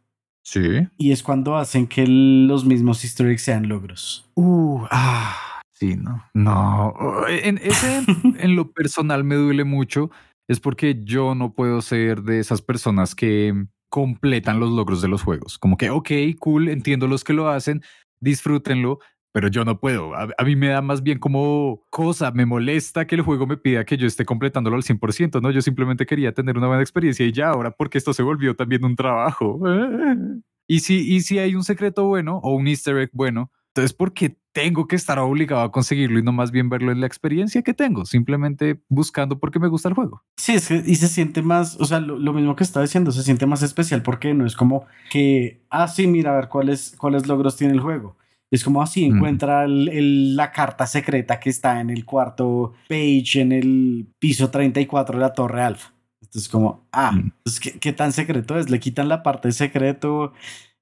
[0.42, 0.60] Sí.
[0.98, 4.30] Y es cuando hacen que los mismos easter eggs sean logros.
[4.34, 6.24] Uh, ah Sí, no.
[6.34, 6.94] No.
[7.28, 8.04] En, ese,
[8.38, 10.10] en lo personal me duele mucho.
[10.48, 15.22] Es porque yo no puedo ser de esas personas que completan los logros de los
[15.22, 15.58] juegos.
[15.58, 17.82] Como que, ok, cool, entiendo los que lo hacen,
[18.20, 18.98] disfrútenlo,
[19.32, 20.14] pero yo no puedo.
[20.14, 23.84] A, mí me da más bien como cosa, me molesta que el juego me pida
[23.84, 25.50] que yo esté completándolo al 100%, ¿no?
[25.50, 28.84] Yo simplemente quería tener una buena experiencia y ya ahora porque esto se volvió también
[28.84, 29.60] un trabajo.
[30.66, 34.14] Y si, y si hay un secreto bueno o un easter egg bueno, entonces, ¿por
[34.14, 37.62] qué tengo que estar obligado a conseguirlo y no más bien verlo en la experiencia
[37.62, 38.06] que tengo?
[38.06, 40.22] Simplemente buscando porque me gusta el juego.
[40.36, 43.24] Sí, es que, y se siente más, o sea, lo, mismo que estaba diciendo, se
[43.24, 47.26] siente más especial porque no es como que, ah, sí, mira, a ver cuáles, cuáles
[47.26, 48.16] logros tiene el juego.
[48.50, 54.06] Es como así, encuentra la carta secreta que está en el cuarto page, en el
[54.20, 55.92] piso 34 de la Torre Alfa.
[56.22, 58.70] Entonces, como, ah, pues, ¿qué, ¿qué, tan secreto es?
[58.70, 60.32] Le quitan la parte secreto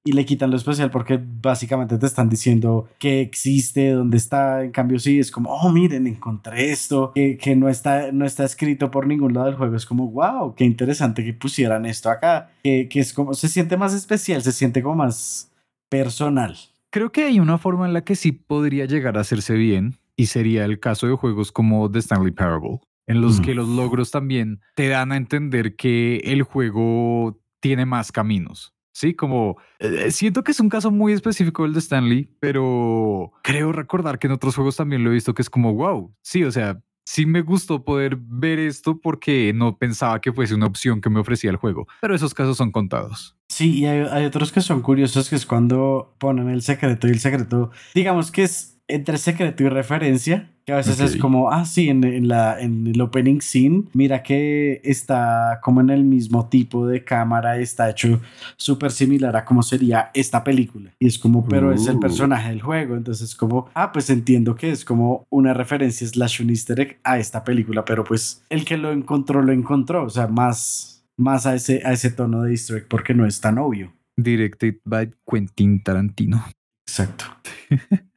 [0.05, 4.65] y le quitan lo especial porque básicamente te están diciendo que existe, dónde está.
[4.65, 8.45] En cambio, sí, es como, oh, miren, encontré esto, que, que, no, está, no está
[8.45, 9.77] escrito por ningún lado del juego.
[9.77, 12.51] Es como, wow, qué interesante que pusieran esto acá.
[12.65, 15.53] Que, que es como, se siente más especial, se siente como más
[15.89, 16.57] personal.
[16.91, 20.27] Creo que hay una forma en la que sí podría llegar a hacerse bien y
[20.27, 23.43] sería el caso de juegos como The Stanley Parable, en los mm.
[23.43, 28.75] que los logros también te dan a entender que el juego tiene más caminos.
[28.93, 33.73] Sí, como eh, siento que es un caso muy específico el de Stanley, pero creo
[33.73, 36.15] recordar que en otros juegos también lo he visto que es como wow.
[36.23, 40.67] Sí, o sea, sí me gustó poder ver esto porque no pensaba que fuese una
[40.67, 43.37] opción que me ofrecía el juego, pero esos casos son contados.
[43.49, 47.11] Sí, y hay, hay otros que son curiosos, que es cuando ponen el secreto y
[47.11, 51.65] el secreto, digamos que es entre secreto y referencia, que a veces es como, ah,
[51.65, 56.87] sí, en, la, en el opening scene, mira que está como en el mismo tipo
[56.87, 58.21] de cámara, está hecho
[58.57, 60.93] súper similar a cómo sería esta película.
[61.01, 62.01] Y es como, pero es el uh.
[62.01, 66.51] personaje del juego, entonces como, ah, pues entiendo que es como una referencia slash un
[66.51, 70.29] easter egg a esta película, pero pues el que lo encontró, lo encontró, o sea,
[70.29, 73.93] más, más a, ese, a ese tono de easter egg porque no es tan obvio.
[74.17, 76.45] Directed by Quentin Tarantino.
[76.87, 77.25] Exacto.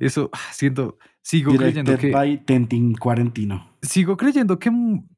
[0.00, 2.10] Eso, ah, siento, sigo creyendo que...
[2.10, 3.68] by Tentin Cuarentino.
[3.82, 4.70] Sigo creyendo que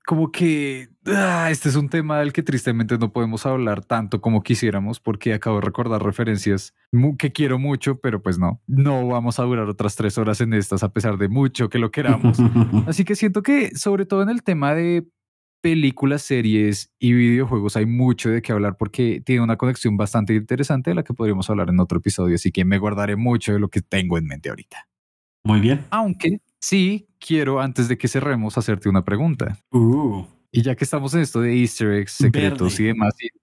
[0.06, 4.42] como que ah, este es un tema del que tristemente no podemos hablar tanto como
[4.42, 6.74] quisiéramos porque acabo de recordar referencias
[7.18, 10.82] que quiero mucho, pero pues no, no vamos a durar otras tres horas en estas
[10.82, 12.38] a pesar de mucho que lo queramos.
[12.86, 15.06] Así que siento que sobre todo en el tema de
[15.62, 20.90] películas, series y videojuegos hay mucho de qué hablar porque tiene una conexión bastante interesante
[20.90, 23.68] de la que podríamos hablar en otro episodio, así que me guardaré mucho de lo
[23.68, 24.88] que tengo en mente ahorita.
[25.44, 25.86] Muy bien.
[25.90, 29.58] Aunque sí quiero, antes de que cerremos, hacerte una pregunta.
[29.70, 32.82] Uh, Y ya que estamos en esto de easter eggs, secretos Verde.
[32.82, 33.28] y demás, y...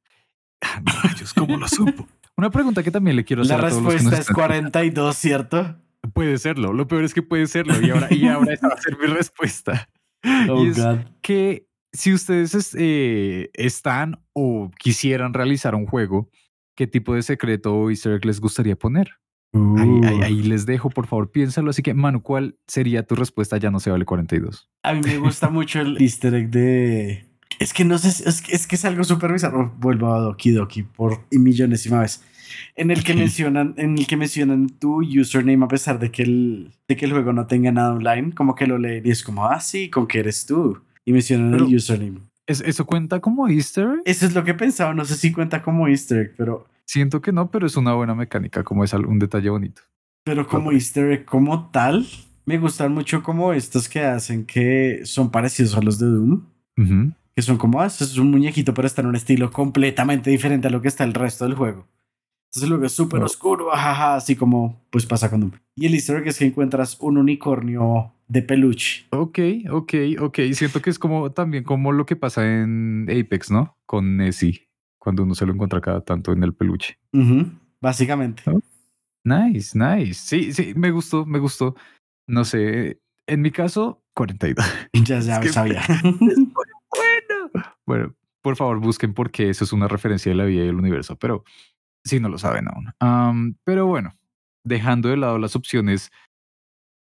[0.62, 2.06] Ah, rayos, ¿cómo lo supo?
[2.38, 4.30] Una pregunta que también le quiero hacer la a todos los que respuesta nos es
[4.30, 5.76] están 42, ¿cierto?
[6.14, 6.74] Puede serlo.
[6.74, 7.80] Lo peor es que puede serlo.
[7.82, 9.90] Y ahora, y ahora esa va a ser mi respuesta.
[10.50, 10.98] Oh, Y es God.
[11.22, 16.30] que si ustedes es- eh, están o quisieran realizar un juego,
[16.76, 19.10] ¿qué tipo de secreto o easter egg les gustaría poner?
[19.54, 19.60] Ahí,
[19.90, 20.02] Uh.
[20.06, 21.72] ahí- ahí les dejo, por favor, piénsalo.
[21.72, 23.58] Así que, Manu, ¿cuál sería tu respuesta?
[23.58, 24.70] Ya no se vale 42.
[24.84, 27.26] A mí me gusta mucho el easter egg de...
[27.60, 29.74] Es que no sé, es que es, que es algo súper bizarro.
[29.80, 32.24] Vuelvo a Doki Doki por millonésima vez.
[32.76, 36.72] En el que mencionan, en el que mencionan tu username a pesar de que el,
[36.88, 39.46] de que el juego no tenga nada online, como que lo leen y es como,
[39.48, 40.80] ah, sí, con que eres tú.
[41.10, 42.20] Y mencionan Pero- el username.
[42.46, 44.02] ¿Es- ¿Eso cuenta como easter egg?
[44.06, 47.32] Eso es lo que pensaba, no sé si cuenta como easter egg, pero, Siento que
[47.32, 49.82] no, pero es una buena mecánica, como es un detalle bonito.
[50.24, 52.06] pero como easter egg como tal,
[52.46, 56.42] me gustan mucho como estos que hacen que son parecidos a los de Doom.
[57.36, 60.72] Que son como, ah, es un muñequito, pero está en un estilo completamente diferente a
[60.72, 61.88] lo que está el resto del juego.
[62.50, 65.52] Entonces luego es súper oscuro, ajaja, así como pues pasa Doom.
[65.76, 69.06] Y el easter egg es que encuentras un unicornio de peluche.
[69.12, 69.40] Ok,
[69.70, 70.40] ok, ok.
[70.54, 73.78] Siento que es como también como lo que pasa en Apex, ¿no?
[73.86, 76.98] Con Nessie, cuando uno se lo encuentra cada tanto en el peluche.
[77.14, 78.42] Ujú, básicamente.
[78.48, 78.60] Oh.
[79.24, 80.16] Nice, nice.
[80.16, 81.76] Sí, sí, me gustó, me gustó.
[82.28, 84.66] No sé, en mi caso, 42.
[85.06, 85.84] Ya, ya Es sabía.
[86.04, 87.76] bueno.
[87.86, 91.16] Bueno, por favor, busquen porque eso es una referencia de la vida y el universo,
[91.18, 91.44] pero
[92.04, 93.56] si no lo saben aún.
[93.64, 94.14] Pero bueno,
[94.64, 96.12] dejando de lado las opciones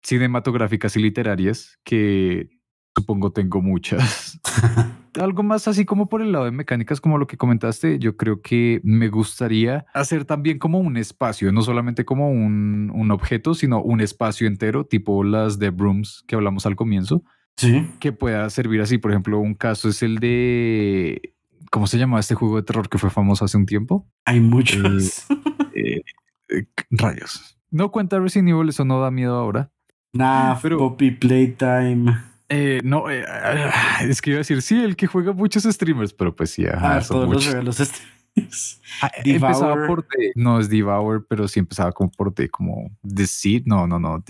[0.02, 2.48] cinematográficas y literarias, que
[2.96, 4.40] supongo tengo muchas.
[5.14, 8.40] Algo más así como por el lado de mecánicas, como lo que comentaste, yo creo
[8.40, 13.82] que me gustaría hacer también como un espacio, no solamente como un, un objeto, sino
[13.82, 17.24] un espacio entero, tipo las de Brooms que hablamos al comienzo,
[17.56, 17.88] sí.
[17.98, 18.98] que pueda servir así.
[18.98, 21.34] Por ejemplo, un caso es el de.
[21.70, 24.08] ¿Cómo se llamaba este juego de terror que fue famoso hace un tiempo?
[24.24, 25.26] Hay muchos.
[25.74, 26.02] Eh,
[26.48, 27.58] eh, rayos.
[27.70, 29.70] No cuenta Resident Evil, eso no da miedo ahora.
[30.12, 32.16] nah, pero- Poppy Playtime.
[32.50, 36.14] Eh, no, eh, ah, es que iba a decir, sí, el que juega muchos streamers,
[36.14, 37.64] pero pues sí, ajá, Ah, son todos los muchos.
[37.64, 38.80] los streams.
[39.02, 43.26] Ah, empezaba por D, no es Devour, pero sí empezaba como por D, como The
[43.26, 44.24] Seed, no, no, no,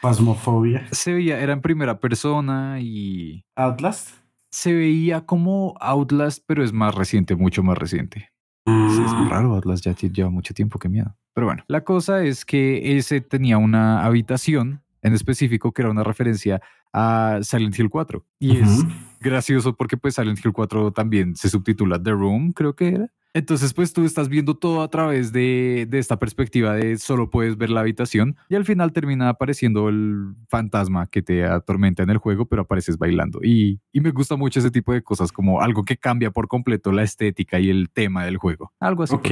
[0.00, 0.86] Phasmophobia.
[0.92, 4.10] se veía, era en primera persona y Outlast.
[4.50, 8.30] Se veía como Outlast, pero es más reciente, mucho más reciente.
[8.66, 9.30] Sí, es muy Mm.
[9.30, 11.16] raro, Atlas ya lleva mucho tiempo, qué miedo.
[11.34, 16.02] Pero bueno, la cosa es que ese tenía una habitación en específico que era una
[16.04, 16.60] referencia
[16.92, 18.26] a Silent Hill 4.
[18.38, 18.84] Y es
[19.20, 23.12] gracioso porque pues Silent Hill 4 también se subtitula The Room, creo que era.
[23.34, 27.56] Entonces pues tú estás viendo todo a través de, de esta perspectiva de solo puedes
[27.56, 32.18] ver la habitación y al final termina apareciendo el fantasma que te atormenta en el
[32.18, 33.40] juego, pero apareces bailando.
[33.42, 36.90] Y, y me gusta mucho ese tipo de cosas, como algo que cambia por completo
[36.90, 38.72] la estética y el tema del juego.
[38.80, 39.14] Algo así.
[39.14, 39.30] Ok,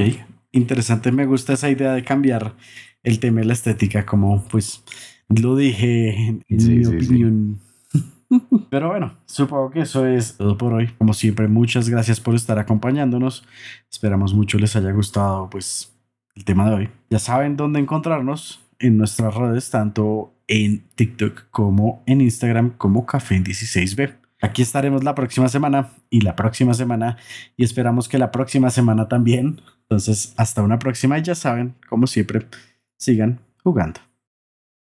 [0.51, 1.11] interesante.
[1.11, 2.55] Me gusta esa idea de cambiar
[3.03, 4.83] el tema de la estética, como pues
[5.29, 7.25] lo dije en, Sí, mi sí, sí.
[8.69, 10.87] Pero bueno, supongo que eso es todo por hoy.
[10.97, 13.45] Como siempre, muchas gracias por estar acompañándonos.
[13.89, 15.97] Esperamos mucho les haya gustado pues
[16.35, 16.89] el tema de hoy.
[17.09, 23.37] Ya saben dónde encontrarnos en nuestras redes, tanto en TikTok como en Instagram como Café
[23.37, 24.15] 16B.
[24.41, 27.17] Aquí estaremos la próxima semana y la próxima semana
[27.55, 29.61] y esperamos que la próxima semana también.
[29.83, 32.45] Entonces, hasta una próxima y ya saben, como siempre,
[32.97, 34.06] sigan jugando.